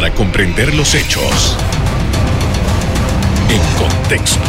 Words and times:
para 0.00 0.14
comprender 0.14 0.74
los 0.74 0.94
hechos 0.94 1.58
en 3.50 3.60
contexto. 3.78 4.40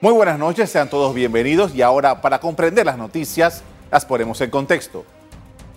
Muy 0.00 0.12
buenas 0.12 0.36
noches, 0.36 0.68
sean 0.68 0.90
todos 0.90 1.14
bienvenidos 1.14 1.72
y 1.72 1.82
ahora 1.82 2.22
para 2.22 2.40
comprender 2.40 2.86
las 2.86 2.98
noticias 2.98 3.62
las 3.88 4.04
ponemos 4.04 4.40
en 4.40 4.50
contexto. 4.50 5.04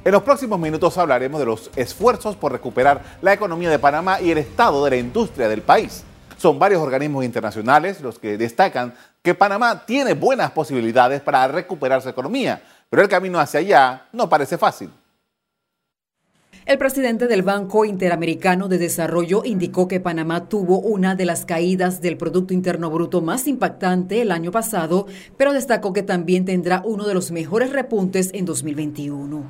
En 0.03 0.13
los 0.13 0.23
próximos 0.23 0.59
minutos 0.59 0.97
hablaremos 0.97 1.39
de 1.39 1.45
los 1.45 1.69
esfuerzos 1.75 2.35
por 2.37 2.51
recuperar 2.51 3.03
la 3.21 3.33
economía 3.33 3.69
de 3.69 3.77
Panamá 3.77 4.19
y 4.19 4.31
el 4.31 4.39
estado 4.39 4.83
de 4.85 4.89
la 4.89 4.97
industria 4.97 5.47
del 5.47 5.61
país. 5.61 6.03
Son 6.37 6.57
varios 6.57 6.81
organismos 6.81 7.23
internacionales 7.23 8.01
los 8.01 8.17
que 8.17 8.39
destacan 8.39 8.95
que 9.21 9.35
Panamá 9.35 9.85
tiene 9.85 10.15
buenas 10.15 10.49
posibilidades 10.49 11.21
para 11.21 11.47
recuperar 11.47 12.01
su 12.01 12.09
economía, 12.09 12.63
pero 12.89 13.03
el 13.03 13.09
camino 13.09 13.39
hacia 13.39 13.59
allá 13.59 14.05
no 14.11 14.27
parece 14.27 14.57
fácil. 14.57 14.89
El 16.65 16.77
presidente 16.77 17.27
del 17.27 17.41
Banco 17.41 17.83
Interamericano 17.83 18.69
de 18.69 18.77
Desarrollo 18.77 19.43
indicó 19.43 19.89
que 19.89 19.99
Panamá 19.99 20.47
tuvo 20.47 20.79
una 20.79 21.13
de 21.13 21.25
las 21.25 21.43
caídas 21.43 21.99
del 21.99 22.15
Producto 22.15 22.53
Interno 22.53 22.89
Bruto 22.89 23.21
más 23.21 23.47
impactante 23.47 24.21
el 24.21 24.31
año 24.31 24.49
pasado, 24.49 25.05
pero 25.35 25.51
destacó 25.51 25.91
que 25.91 26.03
también 26.03 26.45
tendrá 26.45 26.81
uno 26.85 27.05
de 27.05 27.15
los 27.15 27.31
mejores 27.31 27.73
repuntes 27.73 28.29
en 28.33 28.45
2021. 28.45 29.43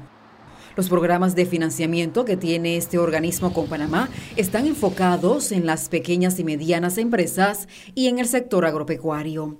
Los 0.75 0.89
programas 0.89 1.35
de 1.35 1.45
financiamiento 1.45 2.25
que 2.25 2.35
tiene 2.35 2.77
este 2.77 2.97
organismo 2.97 3.53
con 3.53 3.67
Panamá 3.67 4.09
están 4.35 4.66
enfocados 4.66 5.52
en 5.52 5.67
las 5.67 5.89
pequeñas 5.89 6.39
y 6.39 6.43
medianas 6.43 6.97
empresas 6.97 7.67
y 7.93 8.07
en 8.07 8.17
el 8.17 8.27
sector 8.27 8.66
agropecuario. 8.66 9.59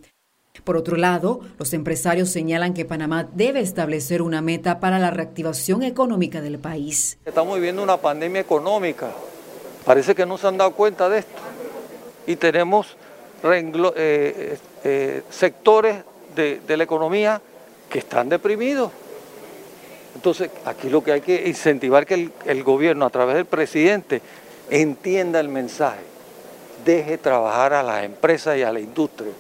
Por 0.64 0.78
otro 0.78 0.98
lado, 0.98 1.42
los 1.58 1.74
empresarios 1.74 2.30
señalan 2.30 2.76
que 2.76 2.86
Panamá 2.86 3.28
debe 3.34 3.60
establecer 3.60 4.22
una 4.22 4.42
meta 4.42 4.80
para 4.80 5.00
la 5.00 5.10
reactivación 5.10 5.82
económica 5.82 6.42
del 6.42 6.60
país. 6.60 7.18
Estamos 7.26 7.56
viviendo 7.56 7.82
una 7.82 7.98
pandemia 7.98 8.42
económica. 8.42 9.10
Parece 9.84 10.14
que 10.14 10.28
no 10.28 10.38
se 10.38 10.48
han 10.48 10.58
dado 10.58 10.72
cuenta 10.74 11.10
de 11.10 11.20
esto. 11.20 11.42
Y 12.28 12.36
tenemos 12.36 12.96
eh, 13.44 14.58
eh, 14.84 15.24
sectores 15.30 15.98
de, 16.36 16.62
la 16.68 16.84
economía 16.84 17.42
que 17.90 18.00
están 18.00 18.30
deprimidos. 18.30 18.92
Entonces, 20.16 20.52
aquí 20.66 20.88
lo 20.88 21.04
que 21.04 21.14
hay 21.14 21.22
que 21.22 21.50
incentivar 21.50 22.06
que 22.06 22.30
el 22.46 22.64
gobierno, 22.64 23.06
a 23.06 23.10
través 23.10 23.36
del 23.36 23.46
presidente, 23.46 24.22
entienda 24.70 25.40
el 25.40 25.50
mensaje. 25.50 26.04
Deje 26.86 27.18
trabajar 27.18 27.74
a 27.74 27.82
las 27.82 28.04
empresas 28.04 28.56
y 28.56 28.62
a 28.62 28.72
la 28.72 28.80
industria 28.80 29.32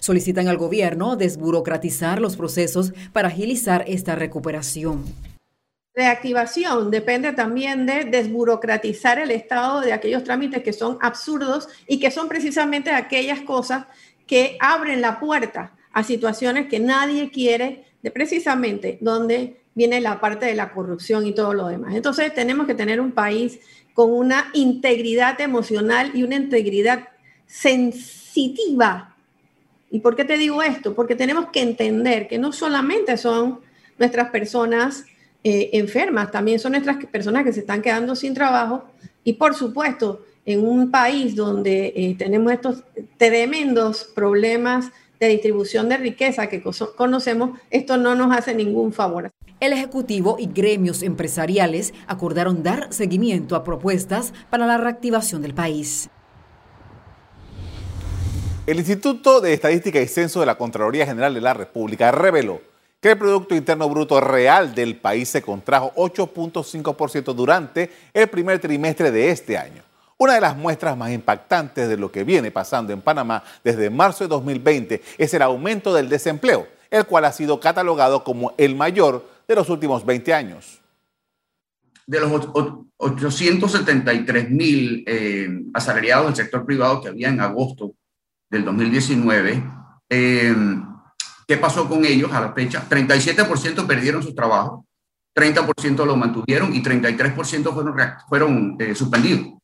Solicitan 0.00 0.48
al 0.48 0.56
gobierno 0.56 1.16
desburocratizar 1.16 2.20
los 2.20 2.36
procesos 2.36 2.92
para 3.12 3.28
agilizar 3.28 3.84
esta 3.86 4.14
recuperación. 4.14 5.04
Reactivación 5.94 6.92
depende 6.92 7.32
también 7.32 7.84
de 7.84 8.04
desburocratizar 8.04 9.18
el 9.18 9.32
estado 9.32 9.80
de 9.80 9.92
aquellos 9.92 10.22
trámites 10.22 10.62
que 10.62 10.72
son 10.72 10.96
absurdos 11.00 11.68
y 11.88 11.98
que 11.98 12.12
son 12.12 12.28
precisamente 12.28 12.92
aquellas 12.92 13.40
cosas 13.40 13.86
que 14.24 14.56
abren 14.60 15.00
la 15.00 15.18
puerta 15.18 15.72
a 15.92 16.04
situaciones 16.04 16.68
que 16.68 16.78
nadie 16.78 17.30
quiere, 17.32 17.84
de 18.00 18.12
precisamente 18.12 18.98
donde 19.00 19.60
viene 19.74 20.00
la 20.00 20.20
parte 20.20 20.46
de 20.46 20.54
la 20.54 20.70
corrupción 20.70 21.26
y 21.26 21.34
todo 21.34 21.52
lo 21.52 21.66
demás. 21.66 21.96
Entonces 21.96 22.32
tenemos 22.32 22.68
que 22.68 22.74
tener 22.74 23.00
un 23.00 23.10
país 23.10 23.58
con 23.92 24.12
una 24.12 24.50
integridad 24.54 25.40
emocional 25.40 26.12
y 26.14 26.22
una 26.22 26.36
integridad 26.36 27.08
sensitiva 27.46 29.16
¿Y 29.90 30.00
por 30.00 30.16
qué 30.16 30.24
te 30.24 30.36
digo 30.36 30.62
esto? 30.62 30.94
Porque 30.94 31.14
tenemos 31.14 31.46
que 31.50 31.62
entender 31.62 32.28
que 32.28 32.38
no 32.38 32.52
solamente 32.52 33.16
son 33.16 33.60
nuestras 33.98 34.30
personas 34.30 35.04
eh, 35.44 35.70
enfermas, 35.72 36.30
también 36.30 36.58
son 36.58 36.72
nuestras 36.72 37.04
personas 37.06 37.44
que 37.44 37.52
se 37.52 37.60
están 37.60 37.80
quedando 37.80 38.14
sin 38.14 38.34
trabajo 38.34 38.84
y 39.24 39.34
por 39.34 39.54
supuesto 39.54 40.24
en 40.44 40.64
un 40.66 40.90
país 40.90 41.36
donde 41.36 41.92
eh, 41.94 42.14
tenemos 42.18 42.52
estos 42.52 42.82
tremendos 43.18 44.04
problemas 44.14 44.90
de 45.20 45.28
distribución 45.28 45.88
de 45.88 45.96
riqueza 45.96 46.48
que 46.48 46.62
conocemos, 46.96 47.58
esto 47.70 47.96
no 47.96 48.14
nos 48.14 48.36
hace 48.36 48.54
ningún 48.54 48.92
favor. 48.92 49.30
El 49.60 49.72
Ejecutivo 49.72 50.36
y 50.38 50.46
gremios 50.46 51.02
empresariales 51.02 51.92
acordaron 52.06 52.62
dar 52.62 52.92
seguimiento 52.92 53.56
a 53.56 53.64
propuestas 53.64 54.32
para 54.50 54.66
la 54.66 54.78
reactivación 54.78 55.42
del 55.42 55.54
país. 55.54 56.08
El 58.68 58.76
Instituto 58.76 59.40
de 59.40 59.54
Estadística 59.54 59.98
y 59.98 60.06
Censo 60.06 60.40
de 60.40 60.46
la 60.46 60.58
Contraloría 60.58 61.06
General 61.06 61.32
de 61.32 61.40
la 61.40 61.54
República 61.54 62.10
reveló 62.10 62.60
que 63.00 63.12
el 63.12 63.18
Producto 63.18 63.54
Interno 63.54 63.88
Bruto 63.88 64.20
Real 64.20 64.74
del 64.74 64.96
país 64.96 65.30
se 65.30 65.40
contrajo 65.40 65.94
8.5% 65.96 67.32
durante 67.32 67.90
el 68.12 68.28
primer 68.28 68.58
trimestre 68.58 69.10
de 69.10 69.30
este 69.30 69.56
año. 69.56 69.82
Una 70.18 70.34
de 70.34 70.42
las 70.42 70.54
muestras 70.54 70.98
más 70.98 71.12
impactantes 71.12 71.88
de 71.88 71.96
lo 71.96 72.12
que 72.12 72.24
viene 72.24 72.50
pasando 72.50 72.92
en 72.92 73.00
Panamá 73.00 73.42
desde 73.64 73.88
marzo 73.88 74.24
de 74.24 74.28
2020 74.28 75.00
es 75.16 75.32
el 75.32 75.40
aumento 75.40 75.94
del 75.94 76.10
desempleo, 76.10 76.68
el 76.90 77.06
cual 77.06 77.24
ha 77.24 77.32
sido 77.32 77.60
catalogado 77.60 78.22
como 78.22 78.52
el 78.58 78.76
mayor 78.76 79.26
de 79.48 79.54
los 79.54 79.70
últimos 79.70 80.04
20 80.04 80.34
años. 80.34 80.82
De 82.06 82.20
los 82.20 82.30
873 82.98 84.50
mil 84.50 85.04
eh, 85.06 85.48
asalariados 85.72 86.26
del 86.26 86.36
sector 86.36 86.66
privado 86.66 87.00
que 87.00 87.08
había 87.08 87.30
en 87.30 87.40
agosto 87.40 87.94
del 88.50 88.64
2019. 88.64 89.64
Eh, 90.10 90.54
¿Qué 91.46 91.56
pasó 91.56 91.88
con 91.88 92.04
ellos 92.04 92.32
a 92.32 92.40
la 92.40 92.52
fecha? 92.52 92.86
37% 92.88 93.86
perdieron 93.86 94.22
su 94.22 94.34
trabajo, 94.34 94.86
30% 95.34 96.04
lo 96.04 96.16
mantuvieron 96.16 96.74
y 96.74 96.82
33% 96.82 97.72
fueron, 97.72 97.94
fueron 98.28 98.76
eh, 98.78 98.94
suspendidos. 98.94 99.54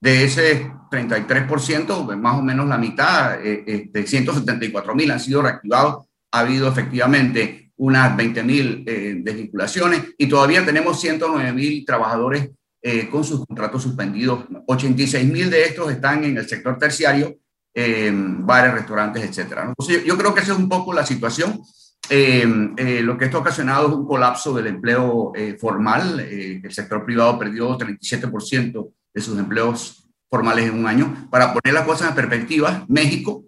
De 0.00 0.24
ese 0.24 0.70
33%, 0.90 2.16
más 2.16 2.38
o 2.38 2.42
menos 2.42 2.68
la 2.68 2.78
mitad, 2.78 3.38
eh, 3.42 3.90
174 3.92 4.92
este, 4.92 4.94
mil 4.94 5.10
han 5.10 5.20
sido 5.20 5.42
reactivados. 5.42 6.06
Ha 6.32 6.40
habido 6.40 6.68
efectivamente 6.68 7.66
unas 7.76 8.16
20 8.16 8.42
mil 8.42 8.84
eh, 8.86 9.16
desvinculaciones 9.22 10.14
y 10.16 10.28
todavía 10.28 10.64
tenemos 10.64 11.00
109 11.00 11.52
mil 11.52 11.84
trabajadores 11.84 12.50
eh, 12.82 13.08
con 13.08 13.24
sus 13.24 13.44
contratos 13.44 13.82
suspendidos. 13.82 14.44
86 14.66 15.30
mil 15.30 15.50
de 15.50 15.64
estos 15.64 15.90
están 15.90 16.24
en 16.24 16.38
el 16.38 16.48
sector 16.48 16.78
terciario 16.78 17.36
eh, 17.78 18.10
bares, 18.10 18.72
restaurantes, 18.72 19.22
etcétera. 19.22 19.74
yo, 20.06 20.16
creo 20.16 20.32
que 20.32 20.40
esa 20.40 20.52
es 20.52 20.58
un 20.58 20.66
poco 20.66 20.94
la 20.94 21.04
situación. 21.04 21.60
Eh, 22.08 22.72
eh, 22.78 23.02
lo 23.02 23.18
que 23.18 23.26
esto 23.26 23.36
ha 23.36 23.40
ocasionado 23.40 23.88
es 23.88 23.92
un 23.92 24.06
colapso 24.06 24.54
del 24.54 24.68
empleo 24.68 25.34
formal. 25.60 26.20
el 26.20 26.72
sector 26.72 27.04
privado 27.04 27.38
perdió 27.38 27.76
37% 27.76 28.92
de 29.12 29.20
sus 29.20 29.38
empleos 29.38 30.08
formales 30.30 30.70
en 30.70 30.78
un 30.78 30.86
año. 30.86 31.28
Para 31.30 31.52
poner 31.52 31.74
las 31.74 31.84
cosas 31.84 32.08
en 32.08 32.14
perspectiva, 32.14 32.86
México, 32.88 33.44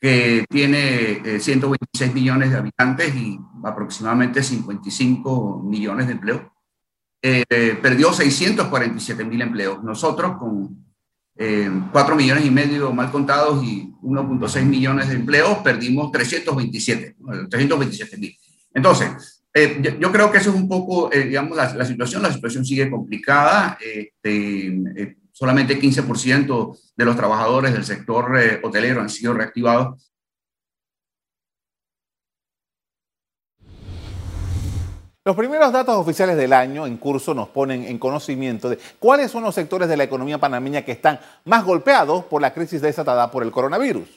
que 0.00 0.44
tiene 0.48 1.38
126 1.38 2.12
millones 2.12 2.50
de 2.50 2.56
habitantes 2.56 3.14
y 3.14 3.38
aproximadamente 3.62 4.42
55 4.42 5.62
millones 5.62 6.08
de 6.08 6.12
empleos, 6.14 6.42
perdió 7.20 8.12
647 8.12 9.24
mil 9.24 9.42
empleos. 9.42 9.80
Nosotros, 9.84 10.38
con 10.38 10.79
4 11.92 12.16
millones 12.16 12.44
y 12.44 12.50
medio 12.50 12.92
mal 12.92 13.10
contados 13.10 13.64
y 13.64 13.90
1.6 14.02 14.62
millones 14.64 15.08
de 15.08 15.14
empleos, 15.14 15.58
perdimos 15.58 16.12
327, 16.12 17.16
327 17.48 18.18
mil. 18.18 18.36
Entonces, 18.74 19.40
eh, 19.52 19.96
yo, 19.98 20.12
creo 20.12 20.30
que 20.30 20.38
eso 20.38 20.50
es 20.50 20.56
un 20.56 20.68
poco, 20.68 21.12
eh, 21.12 21.24
digamos, 21.24 21.56
la, 21.56 21.84
situación. 21.84 22.22
La 22.22 22.32
situación 22.32 22.64
sigue 22.64 22.90
complicada. 22.90 23.78
Este, 23.80 24.66
eh, 24.68 25.16
solamente 25.32 25.80
15% 25.80 26.78
de 26.96 27.04
los 27.04 27.16
trabajadores 27.16 27.72
del 27.72 27.84
sector 27.84 28.32
hotelero 28.62 29.00
han 29.00 29.08
sido 29.08 29.32
reactivados 29.32 30.09
Los 35.30 35.36
primeros 35.36 35.70
datos 35.70 35.94
oficiales 35.94 36.36
del 36.36 36.52
año 36.52 36.88
en 36.88 36.96
curso 36.96 37.34
nos 37.34 37.48
ponen 37.50 37.84
en 37.84 38.00
conocimiento 38.00 38.68
de 38.68 38.80
cuáles 38.98 39.30
son 39.30 39.44
los 39.44 39.54
sectores 39.54 39.88
de 39.88 39.96
la 39.96 40.02
economía 40.02 40.38
panameña 40.38 40.82
que 40.82 40.90
están 40.90 41.20
más 41.44 41.64
golpeados 41.64 42.24
por 42.24 42.42
la 42.42 42.52
crisis 42.52 42.82
desatada 42.82 43.30
por 43.30 43.44
el 43.44 43.52
coronavirus. 43.52 44.08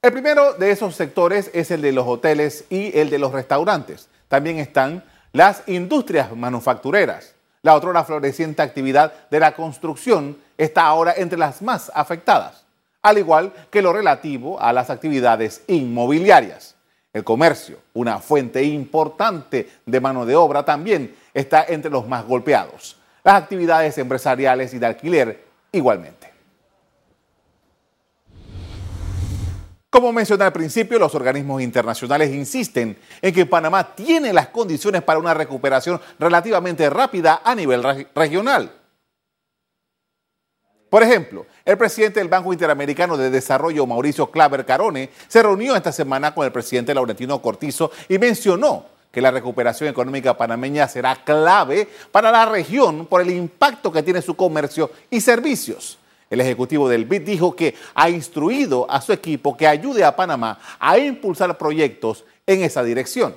El 0.00 0.12
primero 0.12 0.54
de 0.54 0.70
esos 0.70 0.94
sectores 0.94 1.50
es 1.52 1.70
el 1.70 1.82
de 1.82 1.92
los 1.92 2.06
hoteles 2.06 2.64
y 2.70 2.98
el 2.98 3.10
de 3.10 3.18
los 3.18 3.30
restaurantes. 3.30 4.08
También 4.28 4.58
están 4.58 5.04
las 5.34 5.62
industrias 5.66 6.34
manufactureras. 6.34 7.34
La 7.60 7.74
otra 7.74 8.02
floreciente 8.02 8.62
actividad 8.62 9.12
de 9.28 9.38
la 9.38 9.54
construcción 9.54 10.38
está 10.56 10.86
ahora 10.86 11.12
entre 11.14 11.36
las 11.36 11.60
más 11.60 11.92
afectadas, 11.94 12.64
al 13.02 13.18
igual 13.18 13.52
que 13.70 13.82
lo 13.82 13.92
relativo 13.92 14.58
a 14.58 14.72
las 14.72 14.88
actividades 14.88 15.62
inmobiliarias. 15.66 16.75
El 17.16 17.24
comercio, 17.24 17.78
una 17.94 18.18
fuente 18.18 18.62
importante 18.62 19.66
de 19.86 20.00
mano 20.02 20.26
de 20.26 20.36
obra, 20.36 20.66
también 20.66 21.16
está 21.32 21.64
entre 21.66 21.90
los 21.90 22.06
más 22.06 22.26
golpeados. 22.26 22.98
Las 23.24 23.36
actividades 23.36 23.96
empresariales 23.96 24.74
y 24.74 24.78
de 24.78 24.84
alquiler 24.84 25.44
igualmente. 25.72 26.30
Como 29.88 30.12
mencioné 30.12 30.44
al 30.44 30.52
principio, 30.52 30.98
los 30.98 31.14
organismos 31.14 31.62
internacionales 31.62 32.34
insisten 32.34 32.98
en 33.22 33.34
que 33.34 33.46
Panamá 33.46 33.94
tiene 33.94 34.30
las 34.34 34.48
condiciones 34.48 35.00
para 35.00 35.18
una 35.18 35.32
recuperación 35.32 35.98
relativamente 36.18 36.90
rápida 36.90 37.40
a 37.42 37.54
nivel 37.54 37.82
regional. 38.14 38.70
Por 40.88 41.02
ejemplo, 41.02 41.46
el 41.64 41.76
presidente 41.76 42.20
del 42.20 42.28
Banco 42.28 42.52
Interamericano 42.52 43.16
de 43.16 43.30
Desarrollo, 43.30 43.86
Mauricio 43.86 44.30
Claver 44.30 44.64
Carone, 44.64 45.10
se 45.26 45.42
reunió 45.42 45.74
esta 45.74 45.90
semana 45.90 46.32
con 46.32 46.44
el 46.44 46.52
presidente 46.52 46.94
Laurentino 46.94 47.42
Cortizo 47.42 47.90
y 48.08 48.18
mencionó 48.18 48.86
que 49.10 49.20
la 49.20 49.30
recuperación 49.30 49.88
económica 49.88 50.36
panameña 50.36 50.86
será 50.86 51.16
clave 51.24 51.88
para 52.12 52.30
la 52.30 52.44
región 52.46 53.06
por 53.06 53.20
el 53.20 53.30
impacto 53.30 53.90
que 53.90 54.02
tiene 54.02 54.22
su 54.22 54.36
comercio 54.36 54.90
y 55.10 55.20
servicios. 55.20 55.98
El 56.28 56.40
ejecutivo 56.40 56.88
del 56.88 57.04
BID 57.04 57.22
dijo 57.22 57.56
que 57.56 57.74
ha 57.94 58.10
instruido 58.10 58.86
a 58.90 59.00
su 59.00 59.12
equipo 59.12 59.56
que 59.56 59.66
ayude 59.66 60.04
a 60.04 60.14
Panamá 60.14 60.58
a 60.78 60.98
impulsar 60.98 61.56
proyectos 61.56 62.24
en 62.46 62.62
esa 62.62 62.82
dirección. 62.82 63.34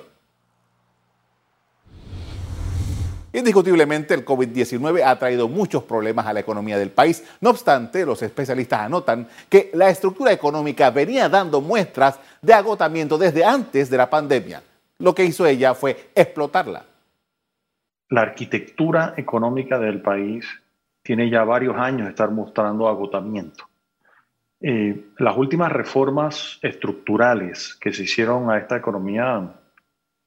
Indiscutiblemente, 3.32 4.14
el 4.14 4.24
COVID-19 4.24 5.02
ha 5.04 5.16
traído 5.18 5.48
muchos 5.48 5.84
problemas 5.84 6.26
a 6.26 6.32
la 6.32 6.40
economía 6.40 6.78
del 6.78 6.90
país. 6.90 7.24
No 7.40 7.50
obstante, 7.50 8.04
los 8.04 8.20
especialistas 8.22 8.80
anotan 8.80 9.28
que 9.48 9.70
la 9.74 9.88
estructura 9.88 10.32
económica 10.32 10.90
venía 10.90 11.28
dando 11.28 11.60
muestras 11.60 12.18
de 12.42 12.52
agotamiento 12.52 13.16
desde 13.16 13.44
antes 13.44 13.88
de 13.88 13.96
la 13.96 14.10
pandemia. 14.10 14.62
Lo 14.98 15.14
que 15.14 15.24
hizo 15.24 15.46
ella 15.46 15.74
fue 15.74 16.10
explotarla. 16.14 16.84
La 18.08 18.22
arquitectura 18.22 19.14
económica 19.16 19.78
del 19.78 20.02
país 20.02 20.44
tiene 21.02 21.30
ya 21.30 21.44
varios 21.44 21.76
años 21.76 22.06
de 22.06 22.10
estar 22.10 22.30
mostrando 22.32 22.88
agotamiento. 22.88 23.64
Eh, 24.60 25.06
las 25.18 25.36
últimas 25.36 25.72
reformas 25.72 26.58
estructurales 26.60 27.76
que 27.80 27.92
se 27.92 28.02
hicieron 28.02 28.50
a 28.50 28.58
esta 28.58 28.76
economía 28.76 29.54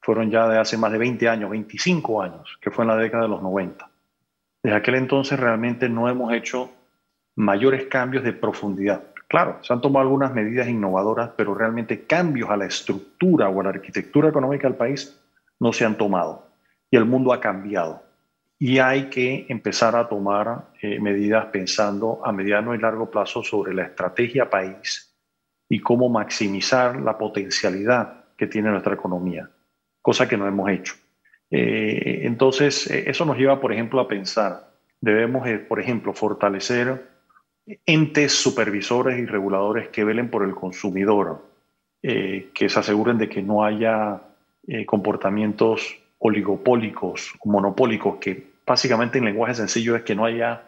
fueron 0.04 0.30
ya 0.30 0.48
de 0.48 0.60
hace 0.60 0.78
más 0.78 0.92
de 0.92 0.98
20 0.98 1.30
años, 1.30 1.50
25 1.50 2.22
años, 2.22 2.60
que 2.62 2.70
fue 2.70 2.84
en 2.84 2.90
la 2.90 2.98
década 2.98 3.24
de 3.24 3.30
los 3.30 3.42
90. 3.42 3.90
Desde 4.62 4.78
aquel 4.78 4.96
entonces 4.96 5.40
realmente 5.40 5.88
no 5.90 6.10
hemos 6.10 6.34
hecho 6.34 6.70
mayores 7.36 7.86
cambios 7.86 8.24
de 8.24 8.34
profundidad. 8.34 9.02
Claro, 9.30 9.58
se 9.64 9.74
han 9.74 9.82
tomado 9.82 10.04
algunas 10.04 10.34
medidas 10.34 10.68
innovadoras, 10.68 11.32
pero 11.38 11.56
realmente 11.56 12.06
cambios 12.06 12.50
a 12.50 12.58
la 12.58 12.66
estructura 12.66 13.50
o 13.50 13.62
a 13.62 13.64
la 13.64 13.70
arquitectura 13.70 14.30
económica 14.30 14.68
del 14.68 14.78
país 14.78 15.20
no 15.60 15.72
se 15.72 15.86
han 15.86 15.98
tomado. 15.98 16.48
Y 16.92 16.98
el 16.98 17.06
mundo 17.06 17.34
ha 17.34 17.40
cambiado. 17.40 18.04
Y 18.60 18.80
hay 18.80 19.06
que 19.10 19.46
empezar 19.50 19.96
a 19.96 20.08
tomar 20.08 20.66
eh, 20.82 21.00
medidas 21.00 21.46
pensando 21.48 22.22
a 22.24 22.32
mediano 22.32 22.76
y 22.76 22.78
largo 22.78 23.10
plazo 23.10 23.42
sobre 23.42 23.74
la 23.74 23.84
estrategia 23.84 24.50
país 24.50 25.16
y 25.68 25.80
cómo 25.80 26.10
maximizar 26.10 27.02
la 27.02 27.18
potencialidad 27.18 28.26
que 28.38 28.48
tiene 28.48 28.70
nuestra 28.70 28.94
economía 28.94 29.50
cosa 30.04 30.28
que 30.28 30.38
no 30.38 30.48
hemos 30.48 30.70
hecho. 30.70 30.94
Eh, 31.50 32.22
entonces, 32.24 32.90
eh, 32.92 33.06
eso 33.08 33.26
nos 33.26 33.38
lleva, 33.38 33.60
por 33.60 33.72
ejemplo, 33.72 34.02
a 34.02 34.08
pensar, 34.08 34.70
debemos, 35.02 35.48
eh, 35.48 35.58
por 35.58 35.80
ejemplo, 35.80 36.14
fortalecer 36.14 37.08
entes 37.86 38.34
supervisores 38.34 39.18
y 39.18 39.26
reguladores 39.26 39.88
que 39.88 40.04
velen 40.04 40.30
por 40.30 40.44
el 40.44 40.54
consumidor, 40.54 41.46
que 42.02 42.68
se 42.68 42.78
aseguren 42.78 43.18
de 43.18 43.30
que 43.30 43.42
no 43.42 43.64
haya 43.64 44.20
comportamientos 44.86 45.98
oligopólicos, 46.18 47.32
monopólicos, 47.46 48.18
que 48.18 48.52
básicamente 48.68 49.18
en 49.20 49.24
lenguaje 49.24 49.56
sencillo 49.56 49.96
es 49.96 50.04
que 50.04 50.14
no 50.14 50.26
haya 50.26 50.68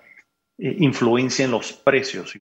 influencia 0.57 1.43
en 1.43 1.51
los 1.51 1.73
precios. 1.73 2.39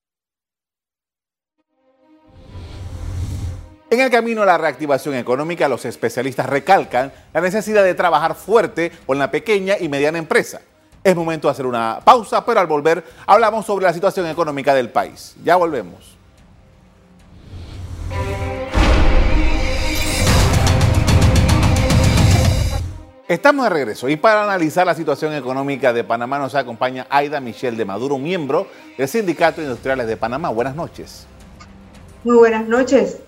En 3.95 4.01
el 4.01 4.11
camino 4.11 4.43
a 4.43 4.45
la 4.45 4.59
reactivación 4.59 5.15
económica, 5.15 5.69
los 5.69 5.85
especialistas 5.85 6.47
recalcan 6.47 7.13
la 7.33 7.41
necesidad 7.41 7.85
de 7.85 7.95
trabajar 7.95 8.35
fuerte 8.35 8.91
con 9.07 9.21
la 9.21 9.31
pequeña 9.31 9.77
y 9.79 9.89
mediana 9.89 10.19
empresa. 10.19 10.61
Es 11.05 11.15
momento 11.15 11.47
de 11.47 11.53
hacer 11.53 11.65
una 11.65 12.01
pausa, 12.05 12.45
pero 12.45 12.59
al 12.59 12.67
volver 12.67 13.05
hablamos 13.25 13.65
sobre 13.65 13.85
la 13.85 13.93
situación 13.93 14.27
económica 14.27 14.75
del 14.75 14.91
país. 14.91 15.37
Ya 15.45 15.55
volvemos. 15.55 16.17
Estamos 23.29 23.63
de 23.63 23.71
regreso 23.71 24.09
y 24.09 24.17
para 24.17 24.43
analizar 24.43 24.85
la 24.85 24.97
situación 24.97 25.35
económica 25.35 25.93
de 25.93 26.03
Panamá 26.03 26.41
nos 26.41 26.57
acompaña 26.57 27.07
Aida 27.11 27.39
Michelle 27.39 27.77
de 27.77 27.85
Maduro, 27.85 28.19
miembro 28.19 28.67
del 28.99 29.07
Sindicato 29.07 29.63
Industriales 29.63 30.09
de 30.09 30.17
Panamá. 30.17 30.49
Buenas 30.49 30.75
noches. 30.75 31.29
Muy 32.25 32.37
buenas 32.37 32.67
noches. 32.67 33.21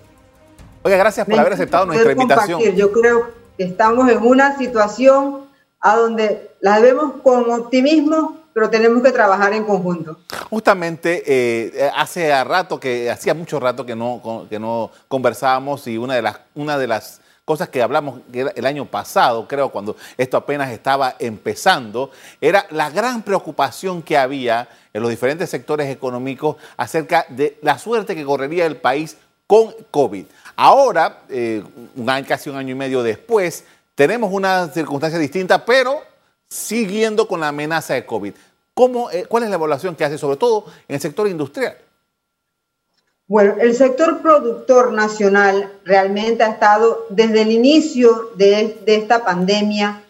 Oiga, 0.83 0.97
gracias 0.97 1.25
por 1.27 1.39
haber 1.39 1.53
aceptado 1.53 1.85
nuestra 1.85 2.11
invitación. 2.11 2.61
Yo 2.75 2.91
creo 2.91 3.29
que 3.57 3.63
estamos 3.65 4.09
en 4.09 4.19
una 4.19 4.57
situación 4.57 5.47
a 5.79 5.95
donde 5.95 6.51
la 6.61 6.79
vemos 6.79 7.21
con 7.23 7.49
optimismo, 7.51 8.37
pero 8.53 8.69
tenemos 8.69 9.03
que 9.03 9.11
trabajar 9.11 9.53
en 9.53 9.63
conjunto. 9.63 10.17
Justamente 10.49 11.23
eh, 11.25 11.91
hace 11.95 12.43
rato 12.43 12.79
que 12.79 13.09
hacía 13.11 13.33
mucho 13.33 13.59
rato 13.59 13.85
que 13.85 13.95
no 13.95 14.47
que 14.49 14.59
no 14.59 14.91
conversábamos 15.07 15.87
y 15.87 15.97
una 15.97 16.15
de 16.15 16.21
las 16.21 16.39
una 16.55 16.77
de 16.77 16.87
las 16.87 17.21
cosas 17.47 17.69
que 17.69 17.81
hablamos 17.81 18.19
el 18.33 18.65
año 18.65 18.83
pasado, 18.83 19.47
creo, 19.47 19.69
cuando 19.69 19.95
esto 20.17 20.35
apenas 20.35 20.69
estaba 20.69 21.15
empezando, 21.17 22.11
era 22.41 22.65
la 22.71 22.89
gran 22.89 23.21
preocupación 23.21 24.01
que 24.01 24.17
había 24.17 24.67
en 24.93 25.01
los 25.01 25.09
diferentes 25.09 25.49
sectores 25.49 25.89
económicos 25.89 26.57
acerca 26.75 27.25
de 27.29 27.57
la 27.61 27.79
suerte 27.79 28.15
que 28.15 28.25
correría 28.25 28.65
el 28.65 28.75
país 28.75 29.15
con 29.47 29.73
COVID. 29.91 30.25
Ahora, 30.59 31.19
eh, 31.29 31.63
un 31.95 32.09
año, 32.09 32.25
casi 32.27 32.49
un 32.49 32.55
año 32.55 32.71
y 32.71 32.75
medio 32.75 33.03
después, 33.03 33.63
tenemos 33.93 34.33
una 34.33 34.67
circunstancia 34.69 35.19
distinta, 35.19 35.63
pero 35.63 36.01
siguiendo 36.49 37.27
con 37.27 37.41
la 37.41 37.49
amenaza 37.49 37.93
de 37.93 38.07
COVID. 38.07 38.33
¿Cómo, 38.73 39.11
eh, 39.11 39.25
¿Cuál 39.29 39.43
es 39.43 39.49
la 39.49 39.55
evaluación 39.55 39.95
que 39.95 40.03
hace, 40.03 40.17
sobre 40.17 40.37
todo 40.37 40.65
en 40.87 40.95
el 40.95 41.01
sector 41.01 41.27
industrial? 41.27 41.77
Bueno, 43.27 43.55
el 43.59 43.75
sector 43.75 44.19
productor 44.23 44.93
nacional 44.93 45.71
realmente 45.85 46.43
ha 46.43 46.49
estado 46.49 47.05
desde 47.09 47.43
el 47.43 47.51
inicio 47.51 48.31
de, 48.35 48.79
esta 48.87 49.23
pandemia 49.23 50.01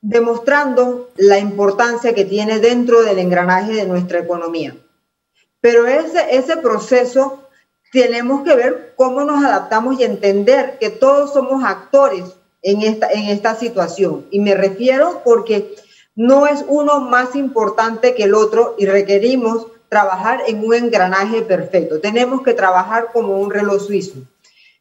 demostrando 0.00 1.10
la 1.16 1.38
importancia 1.38 2.14
que 2.14 2.24
tiene 2.24 2.58
dentro 2.58 3.02
del 3.02 3.20
engranaje 3.20 3.74
de 3.74 3.86
nuestra 3.86 4.18
economía. 4.18 4.74
Pero 5.60 5.86
ese 5.86 6.56
proceso 6.56 7.47
tenemos 7.92 8.42
que 8.42 8.54
ver 8.54 8.92
cómo 8.96 9.24
nos 9.24 9.44
adaptamos 9.44 9.98
y 9.98 10.04
entender 10.04 10.78
que 10.78 10.90
todos 10.90 11.32
somos 11.32 11.64
actores 11.64 12.24
en 12.62 12.82
esta, 12.82 13.10
en 13.10 13.24
esta 13.30 13.54
situación. 13.54 14.26
Y 14.30 14.40
me 14.40 14.54
refiero 14.54 15.22
porque 15.24 15.74
no 16.16 16.46
es 16.46 16.64
uno 16.66 17.00
más 17.00 17.36
importante 17.36 18.14
que 18.14 18.24
el 18.24 18.34
otro 18.34 18.74
y 18.78 18.86
requerimos 18.86 19.66
trabajar 19.88 20.42
en 20.46 20.64
un 20.64 20.74
engranaje 20.74 21.42
perfecto. 21.42 22.00
Tenemos 22.00 22.42
que 22.42 22.54
trabajar 22.54 23.08
como 23.12 23.38
un 23.38 23.50
reloj 23.50 23.86
suizo. 23.86 24.18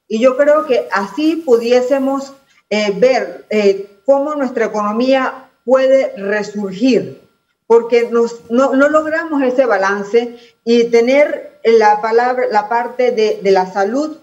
Y 0.08 0.20
yo 0.20 0.38
creo 0.38 0.66
que 0.66 0.88
así 0.92 1.38
pudiésemos 1.38 2.34
eh, 2.70 2.92
ver 2.96 3.46
eh, 3.50 4.00
cómo 4.06 4.36
nuestra 4.36 4.66
economía 4.66 5.50
puede 5.64 6.14
resurgir, 6.18 7.22
porque 7.68 8.10
nos, 8.10 8.50
no, 8.50 8.74
no 8.76 8.90
logramos 8.90 9.44
ese 9.44 9.66
balance 9.66 10.38
y 10.64 10.86
tener 10.86 11.60
la 11.64 12.02
palabra, 12.02 12.46
la 12.50 12.70
parte 12.70 13.12
de, 13.12 13.42
de, 13.44 13.52
la 13.52 13.72
salud 13.72 14.18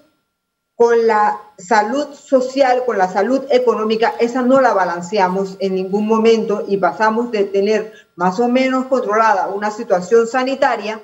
con 0.74 1.06
la 1.06 1.40
salud 1.58 2.14
social, 2.14 2.84
con 2.84 2.98
la 2.98 3.12
salud 3.12 3.44
económica, 3.50 4.14
esa 4.18 4.42
no 4.42 4.60
la 4.60 4.72
balanceamos 4.72 5.56
en 5.60 5.74
ningún 5.74 6.06
momento 6.06 6.64
y 6.66 6.78
pasamos 6.78 7.30
de 7.30 7.44
tener 7.44 7.92
más 8.16 8.40
o 8.40 8.48
menos 8.48 8.86
controlada 8.86 9.48
una 9.48 9.70
situación 9.70 10.26
sanitaria, 10.26 11.02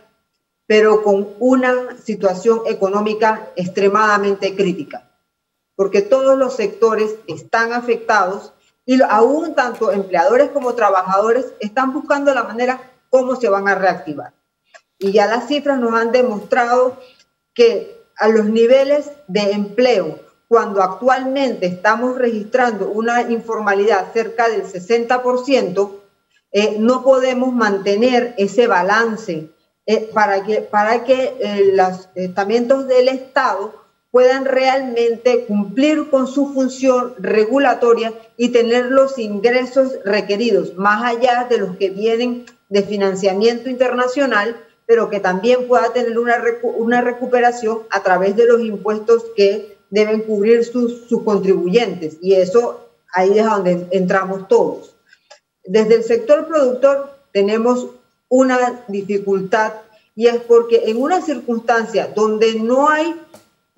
pero 0.66 1.02
con 1.02 1.34
una 1.38 1.96
situación 2.02 2.62
económica 2.66 3.50
extremadamente 3.54 4.56
crítica, 4.56 5.10
porque 5.76 6.02
todos 6.02 6.38
los 6.38 6.56
sectores 6.56 7.16
están 7.28 7.72
afectados 7.72 8.52
y 8.84 9.00
aún 9.02 9.54
tanto 9.54 9.92
empleadores 9.92 10.50
como 10.50 10.74
trabajadores 10.74 11.46
están 11.60 11.92
buscando 11.92 12.34
la 12.34 12.44
manera 12.44 12.80
cómo 13.08 13.36
se 13.36 13.48
van 13.48 13.68
a 13.68 13.74
reactivar. 13.74 14.32
Y 14.98 15.12
ya 15.12 15.26
las 15.26 15.48
cifras 15.48 15.78
nos 15.78 15.94
han 15.94 16.12
demostrado 16.12 16.98
que 17.54 18.00
a 18.16 18.28
los 18.28 18.46
niveles 18.46 19.10
de 19.28 19.52
empleo, 19.52 20.20
cuando 20.48 20.82
actualmente 20.82 21.66
estamos 21.66 22.18
registrando 22.18 22.90
una 22.90 23.22
informalidad 23.22 24.12
cerca 24.12 24.48
del 24.48 24.64
60%, 24.64 26.00
eh, 26.52 26.76
no 26.78 27.02
podemos 27.02 27.52
mantener 27.54 28.34
ese 28.36 28.66
balance 28.66 29.50
eh, 29.86 30.10
para 30.12 30.42
que, 30.42 30.60
para 30.60 31.04
que 31.04 31.36
eh, 31.40 31.72
los 31.74 32.08
estamentos 32.14 32.86
del 32.88 33.08
Estado 33.08 33.79
puedan 34.10 34.44
realmente 34.44 35.44
cumplir 35.44 36.10
con 36.10 36.26
su 36.26 36.52
función 36.52 37.14
regulatoria 37.18 38.12
y 38.36 38.48
tener 38.48 38.86
los 38.86 39.18
ingresos 39.18 39.98
requeridos, 40.04 40.74
más 40.76 41.04
allá 41.04 41.46
de 41.48 41.58
los 41.58 41.76
que 41.76 41.90
vienen 41.90 42.46
de 42.68 42.82
financiamiento 42.82 43.68
internacional 43.68 44.56
pero 44.90 45.08
que 45.08 45.20
también 45.20 45.68
pueda 45.68 45.92
tener 45.92 46.18
una, 46.18 46.42
una 46.62 47.00
recuperación 47.00 47.82
a 47.90 48.02
través 48.02 48.34
de 48.34 48.44
los 48.44 48.60
impuestos 48.60 49.22
que 49.36 49.78
deben 49.88 50.22
cubrir 50.22 50.64
sus, 50.64 51.06
sus 51.08 51.22
contribuyentes. 51.22 52.16
Y 52.20 52.34
eso 52.34 52.88
ahí 53.14 53.38
es 53.38 53.44
donde 53.44 53.86
entramos 53.92 54.48
todos. 54.48 54.96
Desde 55.62 55.94
el 55.94 56.02
sector 56.02 56.48
productor 56.48 57.08
tenemos 57.32 57.86
una 58.28 58.82
dificultad 58.88 59.74
y 60.16 60.26
es 60.26 60.40
porque 60.40 60.82
en 60.86 61.00
una 61.00 61.22
circunstancia 61.22 62.08
donde 62.12 62.56
no 62.56 62.88
hay, 62.88 63.14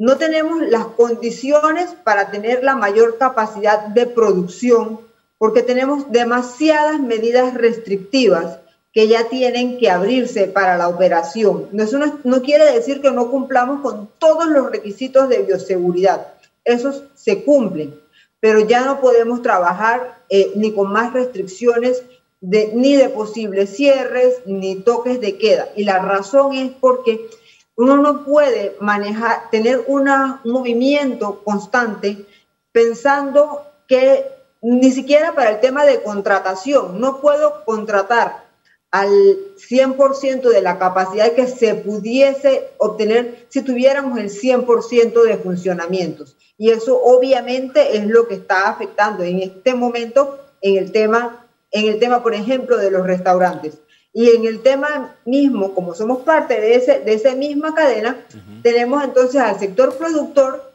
no 0.03 0.19
tenemos 0.19 0.61
las 0.63 0.87
condiciones 0.87 1.91
para 2.03 2.33
tener 2.33 2.65
la 2.65 2.75
mayor 2.75 3.19
capacidad 3.19 3.87
de 3.87 4.07
producción, 4.07 4.99
porque 5.39 5.63
tenemos 5.63 6.11
demasiadas 6.11 6.99
medidas 6.99 7.55
restrictivas 7.55 8.59
que 8.93 9.07
ya 9.07 9.29
tienen 9.29 9.79
que 9.79 9.89
abrirse 9.89 10.49
para 10.49 10.77
la 10.77 10.89
operación. 10.89 11.69
Eso 11.79 12.01
no, 12.25 12.43
quiere 12.43 12.65
decir 12.73 13.01
que 13.01 13.13
no 13.13 13.31
cumplamos 13.31 13.81
con 13.81 14.11
todos 14.19 14.47
los 14.47 14.73
requisitos 14.73 15.29
de 15.29 15.45
bioseguridad. 15.45 16.27
Esos 16.65 17.05
se 17.15 17.45
cumplen, 17.45 17.95
pero 18.41 18.59
ya 18.59 18.85
no 18.85 19.01
podemos 19.01 19.41
trabajar 19.41 20.19
eh, 20.29 20.51
ni 20.57 20.73
con 20.73 20.91
más 20.91 21.13
restricciones 21.13 22.03
ni 22.41 22.97
de 22.97 23.09
posibles 23.09 23.77
cierres 23.77 24.41
ni 24.47 24.75
toques 24.75 25.21
de 25.21 25.39
queda. 25.39 25.69
Y 25.77 25.85
la 25.85 26.01
razón 26.01 26.55
es 26.55 26.73
porque 26.73 27.31
uno 27.77 27.97
no 27.97 28.25
puede 28.25 28.77
manejar, 28.81 29.51
tener 29.51 29.85
un 29.87 30.09
movimiento 30.45 31.43
constante 31.45 32.27
pensando 32.71 33.67
que 33.89 34.27
ni 34.63 34.93
siquiera 34.93 35.35
para 35.35 35.51
el 35.51 35.61
tema 35.61 35.85
de 35.85 36.03
contratación, 36.03 37.01
no 37.01 37.21
puedo 37.21 37.65
contratar 37.65 38.45
al 38.93 39.11
100% 39.57 40.43
de 40.51 40.61
la 40.61 40.79
capacidad 40.79 41.33
que 41.33 41.49
se 41.49 41.75
pudiese 41.75 42.71
obtener 42.77 43.47
si 43.49 43.63
tuviéramos 43.63 44.19
el 44.19 44.31
100% 44.31 45.23
de 45.25 45.39
funcionamientos. 45.39 46.37
Y 46.59 46.71
eso 46.71 47.03
obviamente 47.03 47.97
es 47.97 48.07
lo 48.07 48.29
que 48.29 48.35
está 48.35 48.69
afectando 48.69 49.25
en 49.25 49.41
este 49.41 49.75
momento 49.75 50.39
en 50.61 50.77
el 50.77 50.93
tema, 50.93 51.47
en 51.71 51.87
el 51.87 51.99
tema 51.99 52.23
por 52.23 52.35
ejemplo, 52.35 52.77
de 52.77 52.91
los 52.91 53.07
restaurantes. 53.07 53.79
Y 54.13 54.31
en 54.31 54.45
el 54.45 54.63
tema 54.63 55.17
mismo, 55.25 55.75
como 55.75 55.95
somos 55.95 56.23
parte 56.23 56.61
de, 56.61 56.75
ese, 56.75 57.01
de 57.01 57.15
esa 57.15 57.35
misma 57.35 57.75
cadena, 57.75 58.25
tenemos 58.63 59.03
entonces 59.03 59.41
al 59.41 59.59
sector 59.59 59.97
productor 59.97 60.73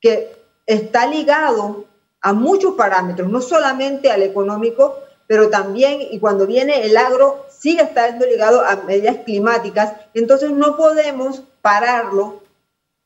que 0.00 0.36
está 0.66 1.06
ligado 1.06 1.86
a 2.20 2.32
muchos 2.32 2.74
parámetros, 2.74 3.30
no 3.30 3.40
solamente 3.40 4.10
al 4.10 4.22
económico, 4.22 4.98
pero 5.26 5.48
también, 5.48 6.00
y 6.10 6.18
cuando 6.18 6.46
viene 6.46 6.84
el 6.84 6.96
agro, 6.96 7.46
sigue 7.50 7.82
estando 7.82 8.26
ligado 8.26 8.62
a 8.62 8.76
medidas 8.76 9.18
climáticas, 9.24 9.94
entonces 10.12 10.50
no 10.50 10.76
podemos 10.76 11.42
pararlo 11.62 12.42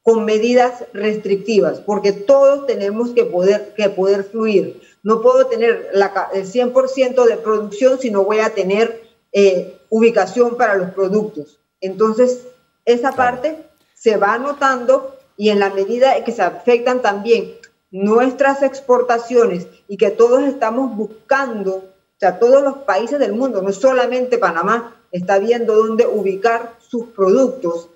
con 0.03 0.25
medidas 0.25 0.85
restrictivas, 0.93 1.81
porque 1.81 2.13
todos 2.13 2.67
tenemos 2.67 3.11
que 3.11 3.25
poder, 3.25 3.75
que 3.77 3.89
poder 3.91 4.25
fluir. 4.25 4.81
No 5.03 5.23
puedo 5.23 5.47
tener 5.47 5.91
la, 5.93 6.29
el 6.33 6.45
100% 6.45 7.25
de 7.25 7.37
producción 7.37 8.01
si 8.01 8.11
no 8.11 8.25
voy 8.25 8.41
a 8.41 8.55
tener 8.55 9.08
eh, 9.33 9.81
ubicación 9.91 10.57
para 10.57 10.75
los 10.77 10.91
productos. 10.91 11.59
Entonces, 11.81 12.47
esa 12.85 13.13
parte 13.13 13.65
se 13.95 14.17
va 14.17 14.35
anotando 14.35 15.17
y 15.37 15.51
en 15.51 15.61
la 15.61 15.71
medida 15.71 16.25
que 16.25 16.33
se 16.33 16.43
afectan 16.43 17.03
también 17.03 17.55
nuestras 17.91 18.63
exportaciones 18.63 19.67
y 19.87 19.97
que 19.97 20.11
todos 20.11 20.43
estamos 20.43 20.95
buscando 20.97 21.85
o 22.19 22.21
sea, 22.21 22.41
todos 22.41 22.65
los 22.65 22.79
países 22.79 23.21
del 23.21 23.33
mundo, 23.33 23.63
no 23.63 23.73
solamente 23.73 24.39
Panamá, 24.39 24.97
está 25.13 25.39
viendo 25.39 25.77
dónde 25.77 26.05
ubicar 26.05 26.75
sus 26.81 27.05
productos 27.11 27.91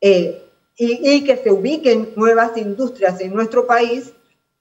eh, 0.00 0.44
y, 0.76 1.24
que 1.24 1.36
se 1.36 1.50
ubiquen 1.50 2.12
nuevas 2.14 2.56
industrias 2.56 3.20
en 3.20 3.34
nuestro 3.34 3.66
país, 3.66 4.12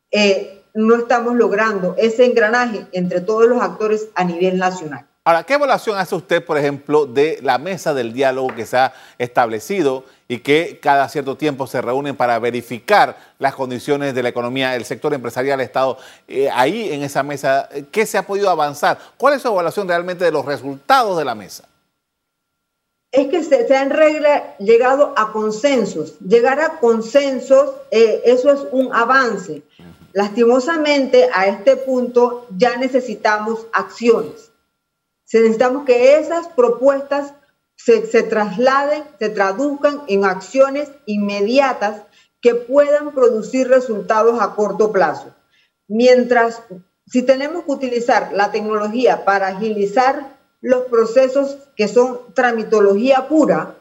eh, 0.09 0.63
no 0.73 0.95
estamos 0.95 1.35
logrando 1.35 1.93
ese 1.99 2.25
engranaje 2.25 2.87
entre 2.91 3.21
todos 3.21 3.47
los 3.47 3.61
actores 3.61 4.09
a 4.15 4.23
nivel 4.23 4.57
nacional. 4.57 5.07
Ahora, 5.25 5.43
¿qué 5.43 5.53
evaluación 5.53 5.97
hace 5.97 6.15
usted, 6.15 6.43
por 6.43 6.57
ejemplo, 6.57 7.05
de 7.05 7.39
la 7.43 7.57
mesa 7.57 7.93
del 7.93 8.13
diálogo 8.13 8.55
que 8.55 8.65
se 8.65 8.77
ha 8.77 8.93
establecido 9.17 10.05
y 10.27 10.39
que 10.39 10.79
cada 10.81 11.07
cierto 11.09 11.35
tiempo 11.35 11.67
se 11.67 11.81
reúnen 11.81 12.15
para 12.15 12.39
verificar 12.39 13.17
las 13.37 13.53
condiciones 13.53 14.15
de 14.15 14.23
la 14.23 14.29
economía, 14.29 14.75
el 14.75 14.85
sector 14.85 15.13
empresarial 15.13 15.59
ha 15.59 15.63
estado 15.63 15.97
eh, 16.27 16.49
ahí 16.51 16.91
en 16.93 17.03
esa 17.03 17.21
mesa? 17.21 17.67
¿Qué 17.91 18.05
se 18.05 18.17
ha 18.17 18.25
podido 18.25 18.49
avanzar? 18.49 18.97
¿Cuál 19.17 19.35
es 19.35 19.41
su 19.41 19.49
evaluación 19.49 19.87
realmente 19.87 20.23
de 20.23 20.31
los 20.31 20.45
resultados 20.45 21.17
de 21.17 21.25
la 21.25 21.35
mesa? 21.35 21.65
Es 23.11 23.27
que 23.27 23.43
se, 23.43 23.75
han 23.75 23.89
regla, 23.89 24.55
llegado 24.57 25.13
a 25.17 25.31
consensos. 25.31 26.17
Llegar 26.21 26.59
a 26.59 26.79
consensos, 26.79 27.73
eh, 27.91 28.21
eso 28.23 28.51
es 28.51 28.61
un 28.71 28.93
avance. 28.95 29.63
Lastimosamente, 30.13 31.29
a 31.33 31.47
este 31.47 31.75
punto 31.75 32.47
ya 32.57 32.77
necesitamos 32.77 33.67
acciones 33.73 34.49
necesitamos 35.37 35.85
que 35.85 36.17
esas 36.17 36.47
propuestas 36.47 37.33
se, 37.75 38.23
trasladen, 38.23 39.03
se 39.19 39.29
traduzcan 39.29 40.01
en 40.07 40.25
acciones 40.25 40.91
inmediatas 41.05 42.01
que 42.41 42.55
puedan 42.55 43.11
producir 43.13 43.67
resultados 43.67 44.41
a 44.41 44.55
corto 44.55 44.91
plazo. 44.91 45.33
Mientras, 45.87 46.61
si 47.07 47.21
tenemos 47.21 47.63
que 47.63 47.71
utilizar 47.71 48.31
la 48.33 48.51
tecnología 48.51 49.23
para 49.23 49.47
agilizar 49.47 50.37
los 50.61 50.85
procesos 50.85 51.57
que 51.75 51.87
son 51.87 52.19
tramitología 52.33 53.27
pura, 53.27 53.75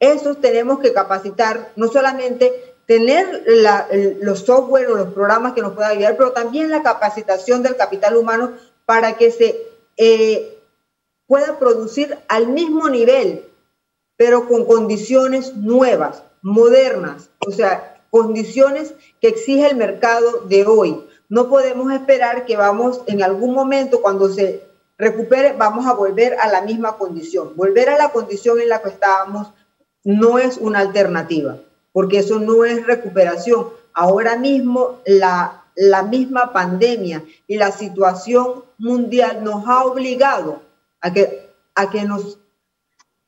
esos 0.00 0.40
tenemos 0.40 0.80
que 0.80 0.92
capacitar, 0.92 1.72
no 1.76 1.88
solamente 1.88 2.74
tener 2.86 3.44
los 4.20 4.40
software 4.40 4.88
o 4.88 4.96
los 4.96 5.14
programas 5.14 5.54
que 5.54 5.62
nos 5.62 5.72
puedan 5.74 5.92
ayudar, 5.92 6.16
pero 6.16 6.32
también 6.32 6.70
la 6.70 6.82
capacitación 6.82 7.62
del 7.62 7.76
capital 7.76 8.16
humano 8.16 8.52
para 8.84 9.16
que 9.16 9.30
se 9.30 9.62
eh, 9.96 10.53
pueda 11.26 11.58
producir 11.58 12.18
al 12.28 12.48
mismo 12.48 12.88
nivel, 12.88 13.44
pero 14.16 14.46
con 14.46 14.64
condiciones 14.64 15.54
nuevas, 15.56 16.22
modernas, 16.42 17.30
o 17.46 17.50
sea, 17.50 18.02
condiciones 18.10 18.94
que 19.20 19.28
exige 19.28 19.68
el 19.68 19.76
mercado 19.76 20.42
de 20.46 20.66
hoy. 20.66 21.04
No 21.28 21.48
podemos 21.48 21.92
esperar 21.92 22.44
que 22.44 22.56
vamos 22.56 23.00
en 23.06 23.22
algún 23.22 23.54
momento, 23.54 24.02
cuando 24.02 24.28
se 24.28 24.62
recupere, 24.98 25.52
vamos 25.52 25.86
a 25.86 25.94
volver 25.94 26.38
a 26.38 26.48
la 26.48 26.62
misma 26.62 26.96
condición. 26.96 27.56
Volver 27.56 27.88
a 27.88 27.98
la 27.98 28.10
condición 28.10 28.60
en 28.60 28.68
la 28.68 28.82
que 28.82 28.90
estábamos 28.90 29.48
no 30.04 30.38
es 30.38 30.58
una 30.58 30.80
alternativa, 30.80 31.56
porque 31.92 32.18
eso 32.18 32.38
no 32.38 32.64
es 32.64 32.86
recuperación. 32.86 33.68
Ahora 33.94 34.36
mismo 34.36 35.00
la, 35.06 35.64
la 35.74 36.02
misma 36.02 36.52
pandemia 36.52 37.24
y 37.48 37.56
la 37.56 37.72
situación 37.72 38.64
mundial 38.78 39.42
nos 39.42 39.66
ha 39.66 39.84
obligado 39.84 40.60
a 41.04 41.12
que, 41.12 41.50
a 41.74 41.90
que 41.90 42.02
nos 42.04 42.38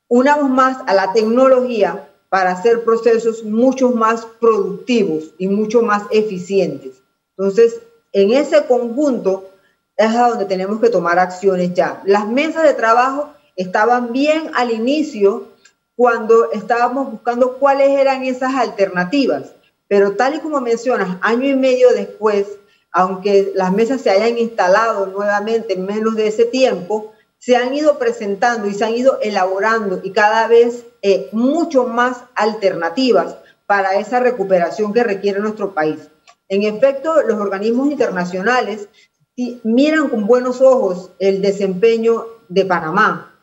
unamos 0.09 0.49
más 0.49 0.79
a 0.87 0.95
la 0.95 1.13
tecnología 1.13 2.09
para 2.31 2.53
hacer 2.53 2.85
procesos 2.85 3.45
mucho 3.45 3.91
más 3.91 4.25
productivos 4.41 5.35
y 5.37 5.47
mucho 5.47 5.83
más 5.83 6.05
eficientes. 6.11 7.03
Entonces, 7.37 7.79
en 8.13 8.33
ese 8.33 8.65
conjunto 8.65 9.51
es 9.95 10.09
a 10.09 10.31
donde 10.31 10.47
tenemos 10.47 10.81
que 10.81 10.89
tomar 10.89 11.19
acciones 11.19 11.75
ya. 11.75 12.01
Las 12.07 12.27
mesas 12.27 12.63
de 12.63 12.73
trabajo 12.73 13.29
estaban 13.57 14.11
bien 14.11 14.51
al 14.55 14.71
inicio 14.71 15.49
cuando 15.97 16.51
estábamos 16.53 17.11
buscando 17.11 17.59
cuáles 17.59 17.91
eran 17.91 18.25
esas 18.25 18.55
alternativas, 18.55 19.53
pero 19.87 20.17
tal 20.17 20.37
y 20.37 20.41
como 20.41 20.63
mencionas, 20.63 21.19
año 21.21 21.47
y 21.47 21.55
medio 21.55 21.91
después, 21.91 22.47
aunque 22.91 23.53
las 23.55 23.71
mesas 23.71 24.01
se 24.01 24.11
hayan 24.11 24.39
instalado 24.39 25.07
nuevamente 25.07 25.75
en 25.75 25.85
menos 25.85 26.17
de 26.17 26.29
ese 26.29 26.47
tiempo, 26.47 27.13
se 27.47 27.55
han 27.55 27.73
ido 27.73 27.97
presentando 27.97 28.67
y 28.67 28.75
se 28.75 28.85
han 28.85 28.97
ido 28.97 29.21
elaborando 29.23 30.01
y 30.03 30.11
cada 30.11 30.49
vez 30.49 30.85
eh, 31.01 31.29
mucho 31.31 31.87
más 31.87 32.25
alternativas 32.35 33.37
para 33.67 34.01
esa 34.01 34.19
recuperación 34.19 34.93
que 34.93 35.05
requiere 35.05 35.39
nuestro 35.39 35.73
país. 35.73 36.09
En 36.49 36.65
efecto, 36.65 37.23
los 37.23 37.39
organismos 37.39 37.89
internacionales 37.89 38.89
miran 39.63 40.09
con 40.09 40.27
buenos 40.27 40.61
ojos 40.61 41.13
el 41.21 41.41
desempeño 41.41 42.27
de 42.49 42.65
Panamá, 42.65 43.41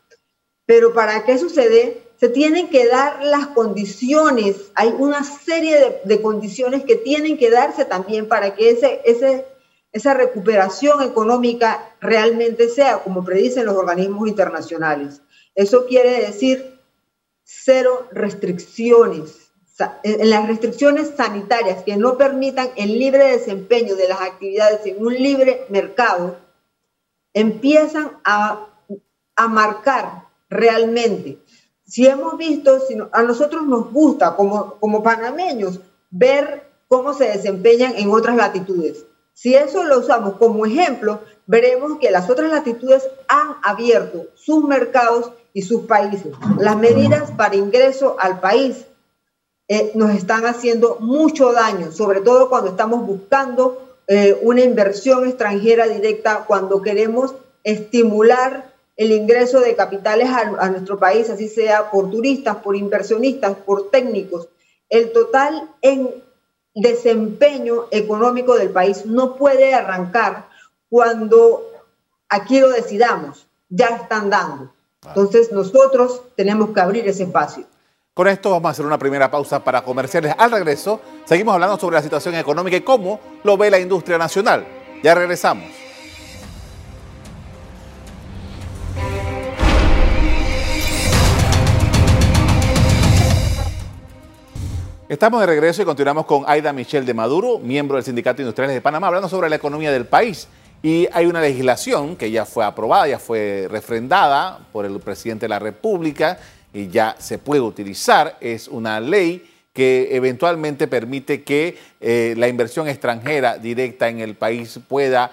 pero 0.66 0.94
para 0.94 1.24
que 1.24 1.32
eso 1.32 1.48
se 1.48 2.30
tienen 2.34 2.70
que 2.70 2.86
dar 2.88 3.24
las 3.24 3.48
condiciones, 3.48 4.70
hay 4.76 4.94
una 5.00 5.24
serie 5.24 5.80
de, 5.80 6.02
de 6.04 6.22
condiciones 6.22 6.84
que 6.84 6.98
tienen 6.98 7.38
que 7.38 7.50
darse 7.50 7.86
también 7.86 8.28
para 8.28 8.54
que 8.54 8.72
ese, 8.72 9.00
ese 9.06 9.46
esa 9.94 10.14
recuperación 10.14 11.02
económica 11.02 11.96
realmente 12.02 12.68
sea 12.68 13.00
como 13.00 13.24
predicen 13.24 13.66
los 13.66 13.78
organismos 13.78 14.28
internacionales. 14.28 15.22
Eso 15.56 15.86
quiere 15.86 16.26
decir 16.26 16.80
cero 17.44 18.08
restricciones. 18.12 19.52
En 20.04 20.30
las 20.30 20.48
restricciones 20.48 21.12
sanitarias 21.18 21.84
que 21.84 21.98
no 21.98 22.18
permitan 22.18 22.70
el 22.76 23.00
libre 23.00 23.32
desempeño 23.32 23.96
de 23.96 24.08
las 24.08 24.22
actividades 24.22 24.86
en 24.86 25.04
un 25.04 25.14
libre 25.14 25.66
mercado, 25.70 26.38
empiezan 27.34 28.12
a, 28.24 28.68
a 29.36 29.48
marcar 29.48 30.26
realmente 30.50 31.40
si 31.94 32.08
hemos 32.08 32.38
visto, 32.38 32.80
a 33.12 33.22
nosotros 33.22 33.68
nos 33.68 33.92
gusta 33.92 34.36
como, 34.36 34.80
como 34.80 35.04
panameños 35.04 35.80
ver 36.10 36.64
cómo 36.88 37.14
se 37.14 37.26
desempeñan 37.26 37.94
en 37.96 38.10
otras 38.10 38.36
latitudes. 38.36 39.06
Si 39.34 39.56
eso 39.56 39.84
lo 39.84 40.00
usamos 40.00 40.38
como 40.38 40.66
ejemplo, 40.66 41.22
veremos 41.48 42.00
que 42.00 42.12
las 42.12 42.30
otras 42.30 42.52
latitudes 42.52 43.08
han 43.28 43.56
abierto 43.64 44.28
sus 44.36 44.64
mercados 44.64 45.32
y 45.54 45.64
sus 45.64 45.86
países. 45.86 46.34
Las 46.58 46.78
medidas 46.78 47.32
para 47.32 47.56
ingreso 47.56 48.16
al 48.20 48.40
país 48.40 48.86
eh, 49.68 49.92
nos 49.96 50.12
están 50.12 50.46
haciendo 50.46 50.98
mucho 51.00 51.52
daño, 51.52 51.92
sobre 51.92 52.22
todo 52.22 52.50
cuando 52.50 52.72
estamos 52.72 53.06
buscando 53.06 53.98
eh, 54.08 54.38
una 54.42 54.62
inversión 54.62 55.28
extranjera 55.28 55.88
directa, 55.88 56.44
cuando 56.46 56.82
queremos 56.82 57.34
estimular 57.64 58.74
el 58.98 59.12
ingreso 59.12 59.60
de 59.62 59.76
capitales 59.76 60.30
a, 60.30 60.70
nuestro 60.70 61.00
país, 61.00 61.30
así 61.30 61.48
sea 61.48 61.90
por 61.90 62.12
turistas, 62.12 62.58
por 62.58 62.76
inversionistas, 62.76 63.56
por 63.56 63.90
técnicos. 63.90 64.50
El 64.90 65.12
total 65.12 65.70
en 65.82 66.10
desempeño 66.74 67.86
económico 67.92 68.56
del 68.56 68.72
país 68.72 69.06
no 69.06 69.36
puede 69.36 69.74
arrancar 69.74 70.48
cuando 70.90 71.64
aquí 72.30 72.60
lo 72.60 72.70
decidamos, 72.70 73.48
ya 73.70 73.88
están 73.88 74.30
dando. 74.30 74.74
Entonces 75.06 75.52
nosotros 75.52 76.22
tenemos 76.36 76.72
que 76.72 76.82
abrir 76.82 77.08
ese 77.08 77.24
espacio. 77.24 77.66
Con 78.14 78.28
esto 78.28 78.52
vamos 78.52 78.70
a 78.70 78.72
hacer 78.72 78.86
una 78.86 78.98
primera 78.98 79.30
pausa 79.32 79.64
para 79.64 79.84
comerciales. 79.84 80.36
Al 80.38 80.52
regreso, 80.52 81.02
seguimos 81.26 81.56
hablando 81.56 81.80
sobre 81.80 81.96
la 81.96 82.02
situación 82.04 82.36
económica 82.36 82.78
y 82.78 82.82
cómo 82.82 83.20
lo 83.44 83.58
ve 83.58 83.72
la 83.72 83.80
industria 83.80 84.18
nacional. 84.18 84.66
Ya 85.04 85.16
regresamos. 85.16 85.83
Estamos 95.14 95.42
de 95.42 95.46
regreso 95.46 95.80
y 95.80 95.86
continuamos 95.86 96.26
con 96.26 96.44
Aida 96.48 96.74
Michelle 96.74 97.06
de 97.06 97.14
Maduro, 97.14 97.60
miembro 97.60 97.98
del 97.98 98.04
Sindicato 98.04 98.42
Industriales 98.42 98.74
de 98.74 98.82
Panamá, 98.82 99.06
hablando 99.06 99.30
sobre 99.30 99.48
la 99.48 99.58
economía 99.58 99.92
del 99.92 100.08
país. 100.08 100.48
Y 100.82 101.08
hay 101.14 101.28
una 101.28 101.40
legislación 101.40 102.16
que 102.16 102.32
ya 102.32 102.48
fue 102.48 102.66
aprobada, 102.66 103.08
ya 103.08 103.20
fue 103.20 103.68
refrendada 103.70 104.58
por 104.72 104.86
el 104.86 105.00
presidente 105.00 105.44
de 105.46 105.50
la 105.50 105.60
República 105.60 106.40
y 106.74 106.88
ya 106.88 107.16
se 107.20 107.38
puede 107.38 107.62
utilizar. 107.62 108.38
Es 108.42 108.68
una 108.68 109.00
ley 109.00 109.48
que 109.72 110.16
eventualmente 110.16 110.88
permite 110.88 111.44
que 111.44 111.78
eh, 112.02 112.34
la 112.36 112.48
inversión 112.48 112.88
extranjera 112.88 113.60
directa 113.60 114.10
en 114.10 114.20
el 114.20 114.34
país 114.34 114.80
pueda 114.88 115.32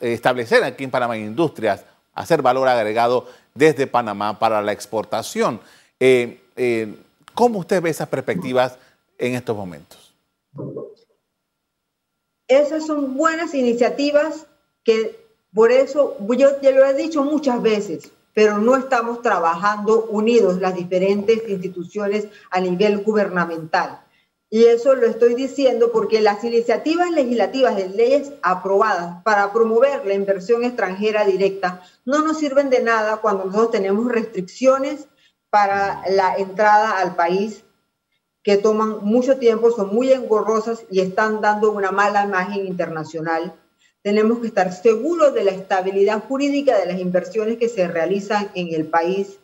establecer 0.00 0.64
aquí 0.64 0.82
en 0.82 0.90
Panamá 0.90 1.16
industrias, 1.16 1.84
hacer 2.12 2.42
valor 2.42 2.66
agregado 2.66 3.28
desde 3.54 3.86
Panamá 3.86 4.40
para 4.40 4.60
la 4.62 4.72
exportación. 4.72 5.60
Eh, 6.00 6.40
eh, 6.56 6.92
¿Cómo 7.38 7.60
usted 7.60 7.80
ve 7.80 7.90
esas 7.90 8.08
perspectivas 8.08 8.76
en 9.16 9.36
estos 9.36 9.56
momentos? 9.56 10.12
Esas 12.48 12.84
son 12.84 13.16
buenas 13.16 13.54
iniciativas 13.54 14.46
que 14.82 15.24
por 15.54 15.70
eso 15.70 16.16
yo 16.36 16.60
ya 16.60 16.72
lo 16.72 16.84
he 16.84 16.94
dicho 16.94 17.22
muchas 17.22 17.62
veces, 17.62 18.10
pero 18.34 18.58
no 18.58 18.74
estamos 18.74 19.22
trabajando 19.22 20.06
unidos 20.06 20.60
las 20.60 20.74
diferentes 20.74 21.48
instituciones 21.48 22.26
a 22.50 22.58
nivel 22.60 23.04
gubernamental. 23.04 24.00
Y 24.50 24.64
eso 24.64 24.96
lo 24.96 25.06
estoy 25.06 25.36
diciendo 25.36 25.92
porque 25.92 26.20
las 26.20 26.42
iniciativas 26.42 27.12
legislativas 27.12 27.76
de 27.76 27.88
leyes 27.88 28.32
aprobadas 28.42 29.22
para 29.22 29.52
promover 29.52 30.04
la 30.04 30.14
inversión 30.14 30.64
extranjera 30.64 31.24
directa 31.24 31.84
no 32.04 32.20
nos 32.20 32.38
sirven 32.38 32.68
de 32.68 32.82
nada 32.82 33.18
cuando 33.18 33.44
nosotros 33.44 33.70
tenemos 33.70 34.10
restricciones 34.10 35.06
para 35.50 36.02
la 36.08 36.36
entrada 36.36 36.98
al 36.98 37.16
país 37.16 37.64
que 38.42 38.56
toman 38.56 39.04
mucho 39.04 39.38
tiempo, 39.38 39.70
son 39.70 39.94
muy 39.94 40.12
engorrosas 40.12 40.84
y 40.90 41.00
están 41.00 41.40
dando 41.40 41.70
una 41.70 41.90
mala 41.90 42.24
imagen 42.24 42.66
internacional. 42.66 43.52
Tenemos 44.02 44.38
que 44.38 44.46
estar 44.46 44.72
seguros 44.72 45.34
de 45.34 45.44
la 45.44 45.50
estabilidad 45.50 46.22
jurídica 46.26 46.78
de 46.78 46.86
las 46.86 46.98
inversiones 46.98 47.58
que 47.58 47.68
se 47.68 47.88
realizan 47.88 48.50
en 48.54 48.72
el 48.74 48.86
país. 48.86 49.38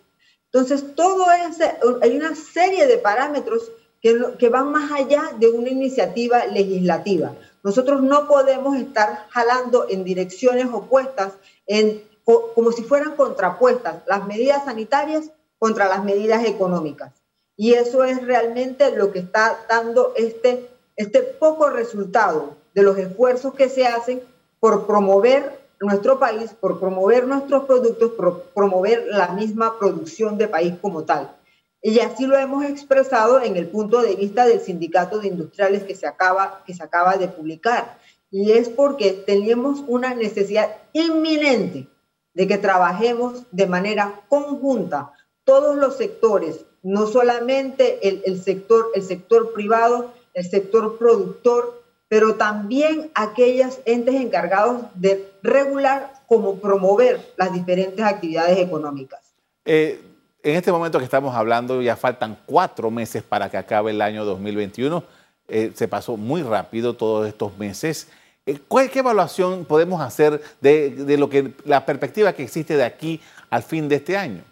Entonces, 0.47 0.95
todo 0.95 1.27
ese, 1.33 1.75
hay 2.01 2.17
una 2.17 2.35
serie 2.35 2.87
de 2.87 2.97
parámetros 2.99 3.71
que, 4.01 4.17
que 4.39 4.49
van 4.49 4.71
más 4.71 4.93
allá 4.93 5.33
de 5.39 5.49
una 5.49 5.71
iniciativa 5.71 6.47
legislativa. 6.47 7.35
Nosotros 7.63 8.03
no 8.03 8.29
podemos 8.29 8.77
estar 8.77 9.27
jalando 9.31 9.87
en 9.89 10.05
direcciones 10.05 10.67
opuestas, 10.73 11.33
en, 11.67 12.03
como 12.25 12.73
si 12.73 12.83
fueran 12.85 13.17
contrapuestas, 13.17 14.03
las 14.07 14.27
medidas 14.27 14.65
sanitarias 14.65 15.31
contra 15.65 15.89
las 15.89 16.05
medidas 16.05 16.45
económicas. 16.45 17.11
Y 17.57 17.73
eso 17.73 18.05
es 18.05 18.21
realmente 18.21 18.95
lo 18.95 19.13
que 19.13 19.21
está 19.21 19.65
dando 19.67 20.13
este, 20.15 20.69
este 20.95 21.23
poco 21.23 21.71
resultado 21.71 22.59
de 22.75 22.83
los 22.83 22.99
esfuerzos 22.99 23.55
que 23.55 23.71
se 23.71 23.87
hacen 23.87 24.21
por 24.61 24.87
promover 24.87 25.59
nuestro 25.81 26.19
país, 26.19 26.51
por 26.53 26.79
promover 26.79 27.27
nuestros 27.27 27.65
productos, 27.65 28.13
por 28.13 28.43
promover 28.55 29.07
la 29.09 29.29
misma 29.29 29.79
producción 29.79 30.37
de 30.37 30.49
país 30.49 30.75
como 30.83 31.05
tal. 31.05 31.35
Y 31.81 31.99
así 32.01 32.27
lo 32.27 32.37
hemos 32.37 32.67
expresado 32.67 33.41
en 33.41 33.57
el 33.57 33.67
punto 33.69 34.03
de 34.03 34.17
vista 34.17 34.45
del 34.45 34.61
sindicato 34.61 35.19
de 35.19 35.29
industriales 35.29 35.85
que 35.85 35.95
se 35.95 36.07
acaba, 36.07 36.63
que 36.67 36.75
se 36.75 36.83
acaba 36.83 37.17
de 37.17 37.29
publicar. 37.29 37.97
Y 38.31 38.53
es 38.53 38.69
porque 38.69 39.13
tenemos 39.13 39.83
una 39.87 40.15
necesidad 40.15 40.77
inminente 40.93 41.89
de 42.35 42.47
que 42.47 42.59
trabajemos 42.59 43.45
de 43.51 43.67
manera 43.67 44.21
conjunta 44.29 45.11
todos 45.45 45.77
los 45.77 45.97
sectores, 45.97 46.65
no 46.83 47.07
solamente 47.07 48.09
el, 48.09 48.43
sector, 48.43 48.91
el 48.95 49.03
sector 49.03 49.53
privado, 49.53 50.13
el 50.35 50.49
sector 50.49 50.99
productor, 50.99 51.83
pero 52.09 52.35
también 52.35 53.11
aquellos 53.15 53.79
entes 53.87 54.15
encargados 54.15 54.83
de 54.95 55.31
regular 55.43 56.13
como 56.27 56.57
promover 56.57 57.21
las 57.37 57.53
diferentes 57.53 58.05
actividades 58.05 58.59
económicas. 58.59 59.21
Eh, 59.65 60.01
en 60.43 60.57
este 60.57 60.71
momento 60.71 60.99
que 60.99 61.05
estamos 61.05 61.35
hablando 61.35 61.81
ya 61.81 61.97
faltan 61.97 62.37
cuatro 62.45 62.91
meses 62.91 63.23
para 63.23 63.51
que 63.51 63.57
acabe 63.57 63.91
el 63.91 64.03
año 64.03 64.25
2021. 64.25 65.03
Eh, 65.49 65.73
se 65.75 65.89
pasó 65.89 66.17
muy 66.17 66.43
rápido 66.43 66.95
todos 66.95 67.27
estos 67.27 67.57
meses. 67.59 68.09
Eh, 68.47 68.59
¿Qué 68.93 68.99
evaluación 68.99 69.65
podemos 69.65 70.03
hacer 70.03 70.43
de, 70.61 70.91
de, 70.91 71.17
lo 71.17 71.31
que 71.31 71.53
la 71.65 71.87
perspectiva 71.87 72.35
que 72.35 72.43
existe 72.43 72.77
de 72.77 72.85
aquí 72.85 73.21
al 73.49 73.63
fin 73.63 73.89
de 73.89 73.97
este 73.97 74.17
año? 74.17 74.43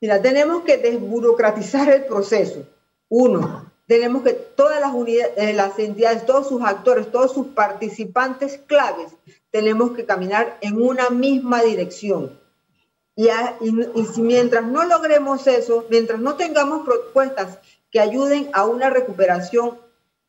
Mira, 0.00 0.22
tenemos 0.22 0.62
que 0.62 0.76
desburocratizar 0.76 1.90
el 1.90 2.04
proceso. 2.04 2.64
Uno, 3.08 3.70
tenemos 3.86 4.22
que 4.22 4.34
todas 4.34 4.80
las 4.80 4.92
unidades, 4.92 5.32
eh, 5.36 5.52
las 5.52 5.78
entidades, 5.78 6.26
todos 6.26 6.48
sus 6.48 6.62
actores, 6.62 7.10
todos 7.10 7.32
sus 7.32 7.48
participantes 7.48 8.60
claves, 8.66 9.12
tenemos 9.50 9.92
que 9.92 10.04
caminar 10.04 10.58
en 10.60 10.80
una 10.80 11.10
misma 11.10 11.62
dirección. 11.62 12.38
Y, 13.16 13.28
mientras 14.20 14.64
no 14.64 14.84
logremos 14.84 15.44
eso, 15.48 15.84
mientras 15.90 16.20
no 16.20 16.36
tengamos 16.36 16.86
propuestas 16.86 17.58
que 17.90 17.98
ayuden 17.98 18.48
a 18.52 18.64
una 18.64 18.90
recuperación 18.90 19.78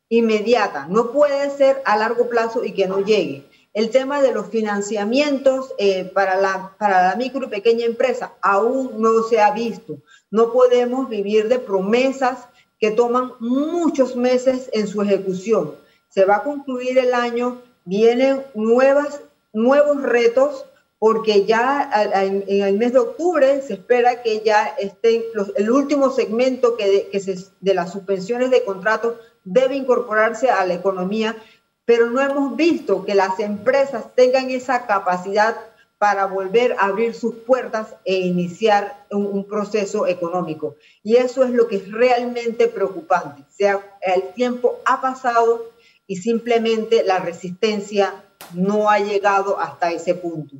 inmediata, 0.08 0.86
no 0.88 1.12
puede 1.12 1.50
ser 1.50 1.82
a 1.84 1.96
largo 1.96 2.28
plazo 2.28 2.64
y 2.64 2.72
que 2.72 2.88
no 2.88 2.98
llegue. 2.98 3.44
El 3.72 3.90
tema 3.90 4.20
de 4.20 4.32
los 4.32 4.48
financiamientos 4.48 5.72
eh, 5.78 6.10
para, 6.12 6.40
la, 6.40 6.74
para 6.78 7.08
la 7.08 7.16
micro 7.16 7.46
y 7.46 7.50
pequeña 7.50 7.86
empresa 7.86 8.32
aún 8.42 9.00
no 9.00 9.22
se 9.22 9.40
ha 9.40 9.52
visto. 9.52 9.98
No 10.30 10.52
podemos 10.52 11.08
vivir 11.08 11.48
de 11.48 11.60
promesas 11.60 12.48
que 12.80 12.90
toman 12.90 13.32
muchos 13.38 14.16
meses 14.16 14.68
en 14.72 14.88
su 14.88 15.02
ejecución. 15.02 15.76
Se 16.08 16.24
va 16.24 16.36
a 16.36 16.42
concluir 16.42 16.98
el 16.98 17.14
año, 17.14 17.62
vienen 17.84 18.42
nuevas, 18.54 19.20
nuevos 19.52 20.02
retos 20.02 20.64
porque 20.98 21.46
ya 21.46 21.90
en 22.14 22.44
el 22.46 22.76
mes 22.76 22.92
de 22.92 22.98
octubre 22.98 23.62
se 23.62 23.74
espera 23.74 24.22
que 24.22 24.42
ya 24.44 24.66
estén 24.78 25.22
el 25.56 25.70
último 25.70 26.10
segmento 26.10 26.76
que, 26.76 27.08
que 27.10 27.20
se, 27.20 27.36
de 27.60 27.72
las 27.72 27.92
suspensiones 27.92 28.50
de 28.50 28.64
contratos 28.64 29.14
debe 29.44 29.76
incorporarse 29.76 30.50
a 30.50 30.66
la 30.66 30.74
economía 30.74 31.36
pero 31.90 32.08
no 32.08 32.20
hemos 32.20 32.54
visto 32.54 33.04
que 33.04 33.16
las 33.16 33.40
empresas 33.40 34.14
tengan 34.14 34.48
esa 34.48 34.86
capacidad 34.86 35.56
para 35.98 36.26
volver 36.26 36.76
a 36.78 36.84
abrir 36.84 37.16
sus 37.16 37.34
puertas 37.34 37.96
e 38.04 38.14
iniciar 38.14 39.06
un, 39.10 39.44
proceso 39.44 40.06
económico. 40.06 40.76
Y 41.02 41.16
eso 41.16 41.42
es 41.42 41.50
lo 41.50 41.66
que 41.66 41.78
es 41.78 41.90
realmente 41.90 42.68
preocupante. 42.68 43.42
O 43.42 43.52
sea, 43.52 43.80
el 44.02 44.32
tiempo 44.34 44.78
ha 44.84 45.00
pasado 45.00 45.64
y 46.06 46.14
simplemente 46.18 47.02
la 47.02 47.18
resistencia 47.18 48.22
no 48.54 48.88
ha 48.88 49.00
llegado 49.00 49.58
hasta 49.58 49.90
ese 49.90 50.14
punto. 50.14 50.58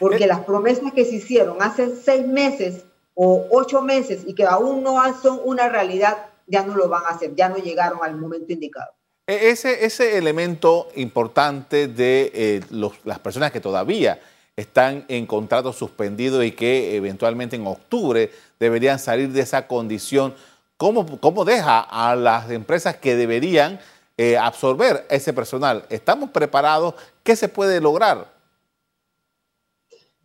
Porque 0.00 0.26
las 0.26 0.40
promesas 0.40 0.92
que 0.92 1.04
se 1.04 1.14
hicieron 1.14 1.62
hace 1.62 1.94
seis 1.94 2.26
meses 2.26 2.86
o 3.14 3.46
ocho 3.52 3.82
meses 3.82 4.24
y 4.26 4.34
que 4.34 4.46
aún 4.46 4.82
no 4.82 5.00
son 5.22 5.38
una 5.44 5.68
realidad, 5.68 6.26
ya 6.48 6.64
no 6.64 6.74
lo 6.74 6.88
van 6.88 7.04
a 7.04 7.10
hacer, 7.10 7.36
ya 7.36 7.48
no 7.48 7.58
llegaron 7.58 8.00
al 8.02 8.16
momento 8.16 8.52
indicado. 8.52 8.90
E-, 9.26 9.50
ese, 9.50 9.84
ese 9.84 10.18
elemento 10.18 10.88
importante 10.96 11.88
de 11.88 12.30
eh, 12.34 12.60
las 13.04 13.18
personas 13.20 13.52
que 13.52 13.60
todavía 13.60 14.20
están 14.56 15.04
en 15.08 15.26
contrato 15.26 15.72
suspendido 15.72 16.42
y 16.42 16.52
que 16.52 16.96
eventualmente 16.96 17.56
en 17.56 17.66
octubre 17.66 18.30
deberían 18.58 18.98
salir 18.98 19.30
de 19.30 19.40
esa 19.40 19.66
condición. 19.66 20.34
¿Cómo, 20.76 21.20
cómo 21.20 21.44
deja 21.44 21.80
a 21.80 22.16
las 22.16 22.50
empresas 22.50 22.96
que 22.96 23.16
deberían 23.16 23.80
eh, 24.16 24.36
absorber 24.36 25.06
ese 25.08 25.32
personal? 25.32 25.84
¿Estamos 25.88 26.30
preparados? 26.30 26.94
¿Qué 27.22 27.36
se 27.36 27.48
puede 27.48 27.80
lograr? 27.80 28.32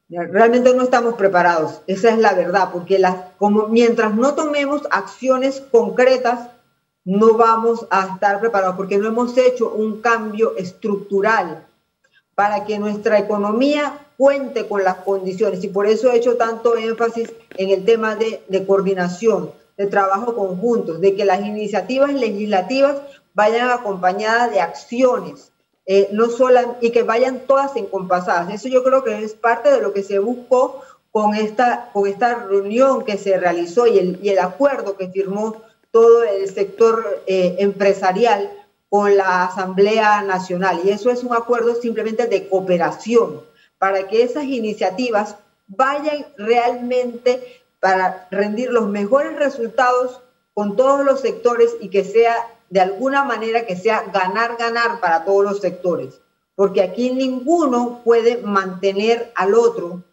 Realmente 0.10 0.74
no 0.74 0.84
estamos 0.84 1.16
preparados, 1.16 1.82
esa 1.86 2.10
es 2.12 2.18
la 2.18 2.34
verdad, 2.34 2.70
porque 2.72 3.02
como 3.38 3.68
mientras 3.68 4.16
no 4.16 4.36
tomemos 4.36 4.84
acciones 4.90 5.62
concretas, 5.70 6.48
no 7.08 7.36
vamos 7.36 7.88
a 7.89 8.06
estar 8.13 8.41
preparados, 8.41 8.76
porque 8.76 8.98
no 8.98 9.08
hemos 9.08 9.38
hecho 9.38 9.72
un 9.72 10.02
cambio 10.02 10.58
estructural 10.58 11.65
para 12.36 12.65
que 12.65 12.78
nuestra 12.78 13.17
economía 13.17 14.08
cuente 14.17 14.67
con 14.67 14.84
las 14.84 14.96
condiciones. 14.98 15.63
Y 15.63 15.70
por 15.70 15.88
eso 15.88 16.12
he 16.12 16.17
hecho 16.17 16.36
tanto 16.36 16.76
énfasis 16.76 17.32
en 17.56 17.70
el 17.70 17.86
tema 17.86 18.17
de, 18.17 18.43
de 18.50 18.65
coordinación, 18.65 19.52
de 19.78 19.86
trabajo 19.86 20.36
conjunto, 20.36 20.96
de 20.96 21.15
que 21.15 21.24
las 21.24 21.39
iniciativas 21.39 22.13
legislativas 22.13 22.98
vayan 23.34 23.70
acompañadas 23.70 24.52
de 24.52 24.60
acciones 24.60 25.54
eh, 25.86 26.10
no 26.12 26.30
solo, 26.30 26.76
y 26.82 26.91
que 26.91 27.04
vayan 27.04 27.39
todas 27.48 27.74
encompasadas. 27.78 28.54
Eso 28.54 28.67
yo 28.67 28.84
creo 28.84 29.06
que 29.06 29.24
es 29.24 29.34
parte 29.34 29.72
de 29.72 29.82
lo 29.82 29.93
que 29.93 30.04
se 30.04 30.20
buscó 30.20 30.82
con 31.13 31.36
esta, 31.36 31.89
con 31.93 32.06
esta 32.06 32.36
reunión 32.36 33.06
que 33.06 33.17
se 33.17 33.38
realizó 33.38 33.88
y 33.88 33.98
el, 33.98 34.20
y 34.22 34.28
el 34.28 34.39
acuerdo 34.39 34.98
que 34.98 35.08
firmó 35.08 35.63
todo 35.98 36.22
el 36.22 36.48
sector 36.54 37.24
eh, 37.26 37.56
empresarial 37.58 38.52
con 38.88 39.18
la 39.18 39.46
Asamblea 39.46 40.22
Nacional. 40.22 40.82
Y 40.84 40.92
eso 40.92 41.10
es 41.10 41.24
un 41.24 41.36
acuerdo 41.36 41.74
simplemente 41.74 42.28
de 42.28 42.48
cooperación 42.48 43.42
para 43.80 44.08
que 44.08 44.22
esas 44.22 44.44
iniciativas 44.44 45.38
vayan 45.66 46.28
realmente 46.38 47.64
para 47.80 48.28
rendir 48.30 48.70
los 48.70 48.88
mejores 48.88 49.40
resultados 49.40 50.22
con 50.54 50.76
todos 50.76 51.04
los 51.04 51.20
sectores 51.22 51.76
y 51.82 51.90
que 51.90 52.04
sea 52.04 52.36
de 52.70 52.80
alguna 52.80 53.24
manera 53.24 53.66
que 53.66 53.76
sea 53.76 54.04
ganar, 54.14 54.56
ganar 54.56 55.00
para 55.00 55.26
todos 55.26 55.44
los 55.44 55.62
sectores, 55.62 56.22
porque 56.54 56.84
aquí 56.84 57.10
ninguno 57.10 58.02
puede 58.04 58.38
mantener 58.38 59.32
al 59.34 59.56
otro, 59.56 60.04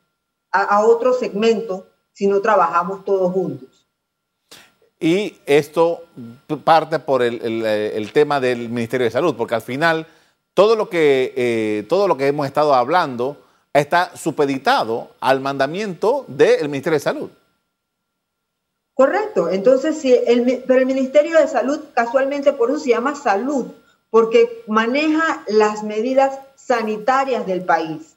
a, 0.50 0.82
otro 0.86 1.12
segmento, 1.12 1.88
si 2.14 2.26
no 2.26 2.40
trabajamos 2.40 3.04
todos 3.04 3.30
juntos. 3.32 3.73
Y 5.00 5.36
esto 5.44 6.04
parte 6.64 6.98
por 6.98 7.22
el, 7.22 8.10
tema 8.12 8.40
del 8.40 8.68
Ministerio 8.68 9.04
de 9.04 9.10
Salud, 9.10 9.34
porque 9.36 9.54
al 9.54 9.62
final 9.62 10.06
todo 10.54 10.76
lo 10.76 10.88
que, 10.88 11.32
eh, 11.36 11.84
todo 11.88 12.08
lo 12.08 12.16
que 12.16 12.28
hemos 12.28 12.46
estado 12.46 12.74
hablando 12.74 13.36
está 13.72 14.16
supeditado 14.16 15.10
al 15.20 15.40
mandamiento 15.40 16.24
del 16.28 16.68
Ministerio 16.68 16.96
de 16.98 17.04
Salud. 17.04 17.30
Correcto. 18.94 19.50
Entonces, 19.50 19.98
si 19.98 20.14
el, 20.14 20.62
pero 20.66 20.78
el 20.78 20.86
Ministerio 20.86 21.38
de 21.38 21.48
Salud, 21.48 21.80
casualmente 21.94 22.52
por 22.52 22.70
eso 22.70 22.78
se 22.78 22.90
llama 22.90 23.16
salud, 23.16 23.66
porque 24.10 24.62
maneja 24.68 25.42
las 25.48 25.82
medidas 25.82 26.38
sanitarias 26.54 27.46
del 27.46 27.64
país. 27.64 28.14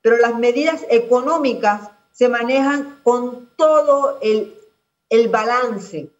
Pero 0.00 0.16
las 0.16 0.38
medidas 0.38 0.86
económicas 0.88 1.90
se 2.12 2.30
manejan 2.30 2.98
con 3.02 3.50
todo 3.56 4.18
el, 4.22 4.54
el 5.10 5.28
balance 5.28 6.10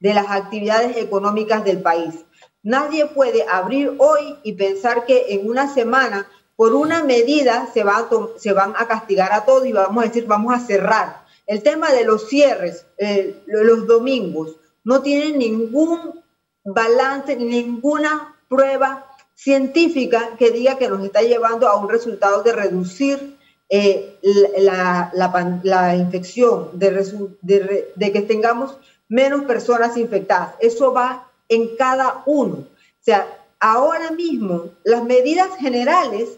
de 0.00 0.14
las 0.14 0.30
actividades 0.30 0.96
económicas 0.96 1.64
del 1.64 1.80
país. 1.80 2.14
Nadie 2.62 3.06
puede 3.06 3.46
abrir 3.48 3.94
hoy 3.98 4.36
y 4.42 4.52
pensar 4.52 5.04
que 5.04 5.26
en 5.34 5.48
una 5.48 5.72
semana, 5.72 6.28
por 6.56 6.74
una 6.74 7.02
medida, 7.02 7.68
se, 7.72 7.84
va 7.84 8.08
se 8.38 8.52
van 8.52 8.74
a 8.76 8.86
castigar 8.86 9.32
a 9.32 9.44
todos 9.44 9.66
y 9.66 9.72
vamos 9.72 10.02
a 10.02 10.06
decir, 10.06 10.26
vamos 10.26 10.54
a 10.54 10.60
cerrar 10.60 11.22
el 11.46 11.62
tema 11.62 11.92
de 11.92 12.04
los 12.04 12.28
cierres, 12.28 12.86
eh, 12.98 13.42
los 13.46 13.86
domingos, 13.86 14.56
no 14.84 15.02
tienen 15.02 15.38
ningún 15.38 16.22
balance, 16.64 17.36
ninguna 17.36 18.36
prueba 18.48 19.06
científica 19.34 20.36
que 20.38 20.50
diga 20.50 20.78
que 20.78 20.88
nos 20.88 21.04
está 21.04 21.22
llevando 21.22 21.68
a 21.68 21.76
un 21.76 21.88
resultado 21.88 22.42
de 22.42 22.52
reducir 22.52 23.36
eh, 23.74 24.18
la, 24.58 25.96
infección, 25.96 26.68
de, 26.74 27.88
de, 27.96 28.12
que 28.12 28.20
tengamos 28.20 28.76
menos 29.08 29.44
personas 29.44 29.96
infectadas. 29.96 30.54
Eso 30.60 30.92
va 30.92 31.30
en 31.48 31.74
cada 31.76 32.22
uno. 32.26 32.56
O 32.56 33.00
sea, 33.00 33.26
ahora 33.58 34.10
mismo 34.10 34.66
las 34.84 35.02
medidas 35.04 35.56
generales 35.58 36.28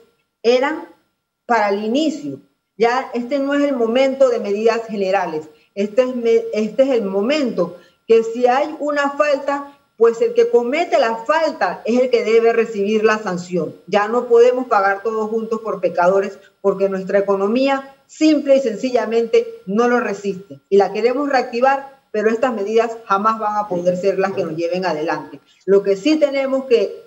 eran 0.45 0.87
para 1.45 1.71
el 1.71 1.85
inicio, 1.85 2.39
ya 2.79 3.11
este 3.15 3.41
no 3.41 3.55
es 3.55 3.65
el 3.65 3.75
momento 3.75 4.29
de 4.29 4.39
medidas 4.39 4.87
generales. 4.87 5.49
Este 5.75 6.03
es, 6.03 6.45
este 6.53 6.83
es 6.85 6.91
el 6.91 7.03
momento 7.03 7.79
que 8.07 8.23
si 8.23 8.47
hay 8.47 8.77
una 8.79 9.11
falta, 9.11 9.77
pues 9.97 10.21
el 10.21 10.35
que 10.35 10.51
comete 10.51 10.99
la 10.99 11.17
falta 11.25 11.83
es 11.85 12.01
el 12.01 12.11
que 12.11 12.25
debe 12.25 12.53
recibir 12.53 13.05
la 13.05 13.19
sanción. 13.19 13.75
Ya 13.87 14.09
no 14.09 14.27
podemos 14.27 14.67
pagar 14.67 15.03
todos 15.03 15.31
juntos 15.31 15.61
por 15.61 15.81
pecadores 15.81 16.39
porque 16.61 16.89
nuestra 16.89 17.19
economía 17.19 17.95
simple 18.07 18.57
y 18.57 18.61
sencillamente 18.61 19.63
no 19.67 19.89
lo 19.89 20.01
resiste. 20.01 20.61
Y 20.69 20.77
la 20.77 20.93
queremos 20.93 21.29
reactivar, 21.29 22.03
pero 22.11 22.29
estas 22.29 22.55
medidas 22.55 22.93
jamás 23.07 23.39
van 23.39 23.57
a 23.57 23.69
poder 23.69 23.97
ser 23.97 24.19
las 24.19 24.33
que 24.33 24.45
nos 24.45 24.57
lleven 24.57 24.85
adelante. 24.85 25.41
Lo 25.65 25.83
que 25.83 25.97
sí 25.97 26.17
tenemos 26.17 26.65
que 26.65 27.05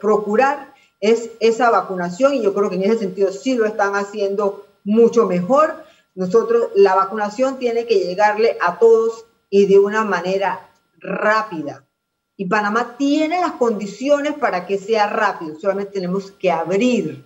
procurar 0.00 0.72
es 1.00 1.30
esa 1.40 1.70
vacunación 1.70 2.34
y 2.34 2.42
yo 2.42 2.54
creo 2.54 2.70
que 2.70 2.76
en 2.76 2.84
ese 2.84 2.98
sentido 2.98 3.32
sí 3.32 3.54
lo 3.54 3.66
están 3.66 3.94
haciendo 3.96 4.66
mucho 4.84 5.26
mejor. 5.26 5.74
Nosotros, 6.14 6.68
la 6.74 6.94
vacunación 6.94 7.58
tiene 7.58 7.86
que 7.86 8.00
llegarle 8.00 8.56
a 8.60 8.78
todos 8.78 9.26
y 9.48 9.66
de 9.66 9.78
una 9.78 10.04
manera 10.04 10.68
rápida. 10.98 11.84
Y 12.40 12.46
Panamá 12.46 12.96
tiene 12.96 13.38
las 13.38 13.52
condiciones 13.52 14.32
para 14.32 14.66
que 14.66 14.78
sea 14.78 15.06
rápido, 15.08 15.60
solamente 15.60 15.92
tenemos 15.92 16.30
que 16.30 16.50
abrir 16.50 17.22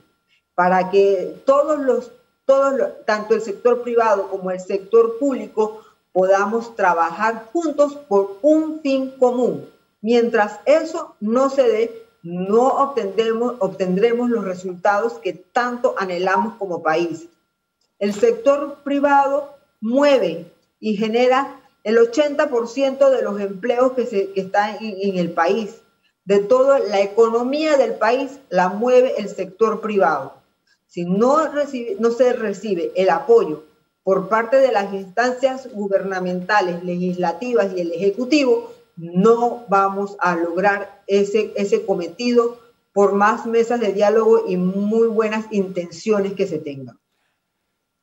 para 0.57 0.91
que 0.91 1.41
todos 1.47 1.79
los, 1.79 2.11
todos 2.45 2.75
tanto 3.07 3.37
el 3.37 3.41
sector 3.41 3.85
privado 3.85 4.29
como 4.29 4.51
el 4.51 4.59
sector 4.59 5.17
público, 5.21 5.85
podamos 6.11 6.75
trabajar 6.75 7.49
juntos 7.53 7.95
por 7.95 8.41
un 8.43 8.81
fin 8.81 9.13
común. 9.13 9.71
Mientras 10.01 10.59
eso 10.65 11.15
no 11.21 11.49
se 11.49 11.63
dé, 11.63 12.07
no 12.25 12.67
obtendremos, 12.67 13.55
obtendremos 13.61 14.29
los 14.31 14.45
resultados 14.45 15.21
que 15.21 15.33
tanto 15.33 15.95
anhelamos 15.97 16.55
como 16.55 16.83
país. 16.83 17.29
El 18.01 18.15
sector 18.15 18.79
privado 18.83 19.55
mueve 19.81 20.53
y 20.81 20.97
genera 20.97 21.61
el 21.85 21.99
80% 21.99 23.11
de 23.11 23.23
los 23.23 23.41
empleos 23.41 23.93
que, 23.93 24.07
se, 24.07 24.31
están 24.35 24.79
en, 24.81 25.19
el 25.19 25.31
país. 25.33 25.77
De 26.25 26.39
toda 26.39 26.79
la 26.79 27.03
economía 27.03 27.77
del 27.77 27.95
país 27.95 28.41
la 28.49 28.71
mueve 28.71 29.15
el 29.19 29.29
sector 29.29 29.83
privado. 29.83 30.35
Si 30.87 31.05
no, 31.05 31.51
no 31.99 32.11
se 32.11 32.33
recibe 32.33 32.93
el 32.97 33.11
apoyo 33.11 33.65
por 34.03 34.29
parte 34.29 34.57
de 34.57 34.73
las 34.73 34.93
instancias 34.95 35.69
gubernamentales, 35.73 36.83
legislativas 36.83 37.73
y 37.77 37.81
el 37.81 37.93
Ejecutivo, 37.93 38.73
no 38.97 39.65
vamos 39.69 40.17
a 40.19 40.37
lograr 40.37 41.03
ese, 41.07 41.53
ese 41.57 41.85
cometido 41.85 42.59
por 42.95 43.13
más 43.13 43.45
mesas 43.45 43.81
de 43.81 43.93
diálogo 43.93 44.45
y 44.47 44.57
muy 44.57 45.09
buenas 45.09 45.47
intenciones 45.51 46.33
que 46.35 46.47
se 46.47 46.59
tengan. 46.59 46.99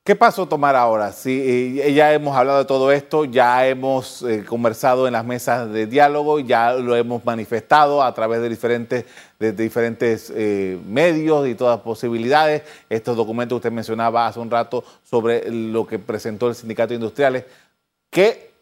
¿Qué 0.03 0.15
paso 0.15 0.47
tomar 0.47 0.75
ahora? 0.75 1.11
Sí, 1.11 1.79
eh, 1.79 1.93
ya 1.93 2.11
hemos 2.11 2.35
hablado 2.35 2.57
de 2.57 2.65
todo 2.65 2.91
esto, 2.91 3.23
ya 3.23 3.67
hemos 3.67 4.23
eh, 4.23 4.43
conversado 4.43 5.05
en 5.05 5.13
las 5.13 5.23
mesas 5.23 5.71
de 5.71 5.85
diálogo, 5.85 6.39
ya 6.39 6.73
lo 6.73 6.95
hemos 6.95 7.23
manifestado 7.23 8.01
a 8.01 8.11
través 8.11 8.41
de 8.41 8.49
diferentes, 8.49 9.05
de, 9.37 9.51
diferentes 9.51 10.33
eh, 10.35 10.79
medios 10.87 11.47
y 11.47 11.53
todas 11.53 11.81
posibilidades. 11.81 12.63
Estos 12.89 13.15
documentos 13.15 13.57
que 13.57 13.67
usted 13.67 13.71
mencionaba 13.71 14.25
hace 14.25 14.39
un 14.39 14.49
rato 14.49 14.83
sobre 15.03 15.47
lo 15.51 15.85
que 15.85 15.99
presentó 15.99 16.49
el 16.49 16.55
Sindicato 16.55 16.89
de 16.89 16.95
Industriales. 16.95 17.45
¿Qué 18.09 18.53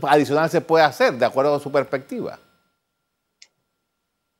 adicional 0.00 0.48
se 0.48 0.60
puede 0.60 0.84
hacer 0.84 1.14
de 1.14 1.26
acuerdo 1.26 1.56
a 1.56 1.60
su 1.60 1.72
perspectiva? 1.72 2.38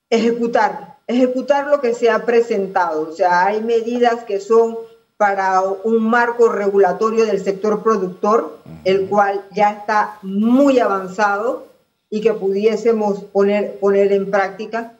Ejecutar, 0.09 0.99
ejecutar 1.09 1.67
lo 1.67 1.81
que 1.81 1.95
se 1.95 2.11
ha 2.11 2.25
presentado. 2.25 3.09
O 3.09 3.13
sea, 3.13 3.47
hay 3.47 3.61
medidas 3.61 4.23
que 4.23 4.39
son 4.39 4.77
para 5.17 5.63
un 5.63 6.03
marco 6.09 6.49
regulatorio 6.49 7.25
del 7.25 7.43
sector 7.43 7.83
productor, 7.83 8.59
el 8.85 9.09
cual 9.09 9.45
ya 9.53 9.71
está 9.71 10.19
muy 10.23 10.81
avanzado 10.81 11.69
y 12.11 12.21
que 12.21 12.35
pudiésemos 12.35 13.23
poner, 13.25 13.79
poner 13.79 14.13
en 14.13 14.31
práctica. 14.31 14.95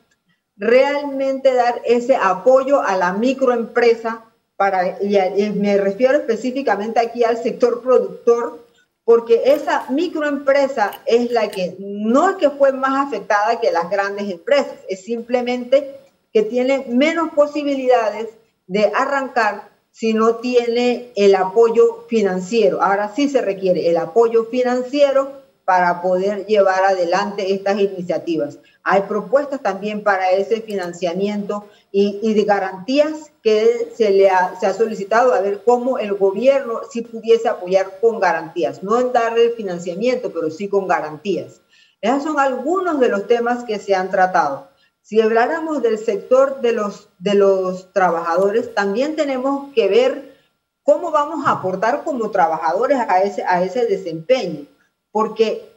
Realmente 0.57 1.53
dar 1.53 1.83
ese 1.85 2.15
apoyo 2.15 2.81
a 2.81 2.97
la 2.97 3.13
microempresa, 3.13 4.25
para, 4.57 5.03
y, 5.03 5.51
me 5.57 5.79
refiero 5.79 6.19
específicamente 6.19 7.01
aquí 7.01 7.25
al 7.25 7.43
sector 7.43 7.83
productor, 7.83 8.65
porque 9.05 9.43
esa 9.47 9.85
microempresa 9.91 10.93
es 11.07 11.31
la 11.33 11.49
que 11.49 11.77
no 11.79 12.31
es 12.31 12.37
que 12.37 12.51
fue 12.51 12.73
más 12.73 13.09
afectada 13.09 13.61
que 13.61 13.73
las 13.73 13.91
grandes 13.91 14.31
empresas, 14.31 14.77
es 14.89 15.05
simplemente 15.05 15.97
que 16.33 16.43
tiene 16.43 16.87
menos 16.89 17.31
posibilidades 17.31 18.29
de 18.67 18.91
arrancar 18.95 19.74
si 19.95 20.13
no 20.13 20.37
tiene 20.37 21.13
el 21.15 21.37
apoyo 21.37 22.05
financiero. 22.09 22.83
Ahora 22.83 23.13
sí 23.15 23.29
se 23.29 23.41
requiere 23.41 23.89
el 23.89 23.97
apoyo 23.97 24.47
financiero 24.47 25.45
para 25.65 26.03
poder 26.03 26.47
llevar 26.47 26.85
adelante 26.85 27.55
estas 27.55 27.79
iniciativas. 27.79 28.59
Hay 28.83 29.03
propuestas 29.03 29.63
también 29.63 30.03
para 30.03 30.33
ese 30.33 30.63
financiamiento 30.63 31.69
y, 31.93 32.35
de 32.35 32.43
garantías 32.43 33.31
que 33.41 33.93
se 33.97 34.11
le 34.11 34.31
ha, 34.31 34.59
se 34.59 34.67
ha 34.67 34.75
solicitado 34.75 35.33
a 35.33 35.41
ver 35.41 35.63
cómo 35.65 35.99
el 36.01 36.15
gobierno 36.15 36.81
sí 36.91 37.03
pudiese 37.03 37.49
apoyar 37.49 38.01
con 38.01 38.19
garantías, 38.19 38.83
no 38.83 39.01
en 39.01 39.13
darle 39.13 39.45
el 39.45 39.53
financiamiento, 39.53 40.33
pero 40.33 40.51
sí 40.51 40.67
con 40.67 40.89
garantías. 40.89 41.61
Esos 42.01 42.25
son 42.25 42.41
algunos 42.41 42.99
de 42.99 43.11
los 43.11 43.29
temas 43.29 43.63
que 43.63 43.79
se 43.79 43.95
han 43.95 44.11
tratado. 44.11 44.74
Si 45.05 45.21
habláramos 45.21 45.83
del 45.83 45.99
sector 45.99 46.61
de 46.63 46.73
los, 46.73 47.11
de 47.21 47.35
los 47.35 47.93
trabajadores, 47.93 48.75
también 48.75 49.15
tenemos 49.15 49.73
que 49.73 49.87
ver 49.87 50.35
cómo 50.83 51.13
vamos 51.13 51.47
a 51.47 51.53
aportar 51.53 52.03
como 52.03 52.33
trabajadores 52.33 52.99
a 52.99 53.23
ese, 53.23 53.45
a 53.45 53.63
ese 53.63 53.87
desempeño 53.87 54.67
porque 55.15 55.71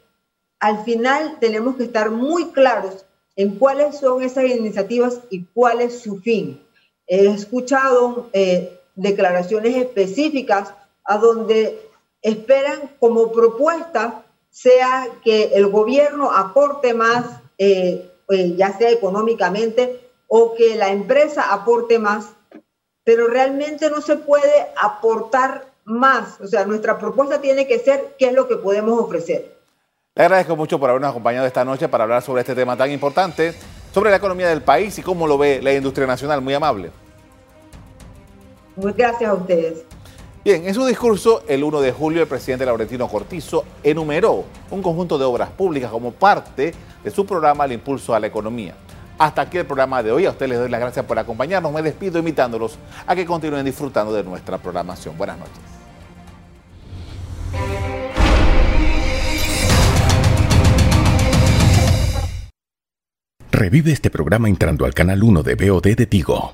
al 0.59 0.83
final 0.83 1.37
tenemos 1.39 1.75
que 1.75 1.83
estar 1.83 2.09
muy 2.09 2.45
claros 2.45 3.05
en 3.35 3.59
cuáles 3.59 3.99
son 3.99 4.23
esas 4.23 4.45
iniciativas 4.45 5.19
y 5.29 5.43
cuál 5.53 5.79
es 5.79 5.99
su 5.99 6.17
fin. 6.21 6.59
He 7.05 7.27
escuchado 7.27 8.31
eh, 8.33 8.81
declaraciones 8.95 9.75
específicas 9.75 10.73
a 11.03 11.19
donde 11.19 11.87
esperan 12.23 12.89
como 12.99 13.31
propuesta 13.31 14.25
sea 14.49 15.07
que 15.23 15.51
el 15.53 15.67
gobierno 15.67 16.31
aporte 16.31 16.95
más, 16.95 17.39
eh, 17.59 18.11
eh, 18.29 18.55
ya 18.55 18.77
sea 18.77 18.89
económicamente, 18.89 20.01
o 20.27 20.55
que 20.55 20.75
la 20.75 20.89
empresa 20.89 21.53
aporte 21.53 21.99
más, 21.99 22.33
pero 23.03 23.27
realmente 23.27 23.89
no 23.89 24.01
se 24.01 24.17
puede 24.17 24.67
aportar 24.81 25.65
más. 25.85 26.39
O 26.41 26.47
sea, 26.47 26.65
nuestra 26.65 26.99
propuesta 26.99 27.39
tiene 27.39 27.65
que 27.65 27.79
ser 27.79 28.15
qué 28.19 28.27
es 28.27 28.33
lo 28.33 28.47
que 28.47 28.57
podemos 28.57 28.99
ofrecer. 28.99 29.57
Le 30.15 30.23
agradezco 30.23 30.55
mucho 30.55 30.79
por 30.79 30.89
habernos 30.89 31.11
acompañado 31.11 31.45
esta 31.45 31.63
noche 31.63 31.87
para 31.87 32.03
hablar 32.03 32.21
sobre 32.21 32.41
este 32.41 32.55
tema 32.55 32.75
tan 32.75 32.91
importante, 32.91 33.53
sobre 33.93 34.09
la 34.09 34.17
economía 34.17 34.49
del 34.49 34.61
país 34.61 34.97
y 34.97 35.03
cómo 35.03 35.27
lo 35.27 35.37
ve 35.37 35.61
la 35.61 35.73
industria 35.73 36.07
nacional. 36.07 36.41
Muy 36.41 36.53
amable. 36.53 36.91
Muchas 38.75 38.97
gracias 38.97 39.29
a 39.29 39.33
ustedes. 39.33 39.86
Bien, 40.47 40.65
en 40.65 40.73
su 40.73 40.85
discurso 40.85 41.43
el 41.49 41.61
1 41.61 41.81
de 41.81 41.91
julio 41.91 42.21
el 42.21 42.27
presidente 42.29 42.65
Laurentino 42.65 43.09
Cortizo 43.09 43.65
enumeró 43.83 44.45
un 44.71 44.81
conjunto 44.81 45.17
de 45.17 45.25
obras 45.25 45.49
públicas 45.49 45.91
como 45.91 46.13
parte 46.13 46.73
de 47.03 47.11
su 47.11 47.25
programa 47.25 47.65
al 47.65 47.73
impulso 47.73 48.15
a 48.15 48.19
la 48.21 48.27
economía. 48.27 48.73
Hasta 49.17 49.41
aquí 49.41 49.57
el 49.57 49.65
programa 49.65 50.01
de 50.01 50.13
hoy. 50.13 50.25
A 50.25 50.29
ustedes 50.29 50.51
les 50.51 50.59
doy 50.59 50.69
las 50.69 50.79
gracias 50.79 51.03
por 51.03 51.19
acompañarnos. 51.19 51.73
Me 51.73 51.81
despido 51.81 52.17
invitándolos 52.17 52.79
a 53.05 53.13
que 53.13 53.25
continúen 53.25 53.65
disfrutando 53.65 54.13
de 54.13 54.23
nuestra 54.23 54.57
programación. 54.57 55.17
Buenas 55.17 55.37
noches. 55.37 55.59
Revive 63.51 63.91
este 63.91 64.09
programa 64.09 64.47
entrando 64.47 64.85
al 64.85 64.93
canal 64.93 65.21
1 65.23 65.43
de 65.43 65.55
BOD 65.55 65.95
de 65.97 66.05
Tigo. 66.05 66.51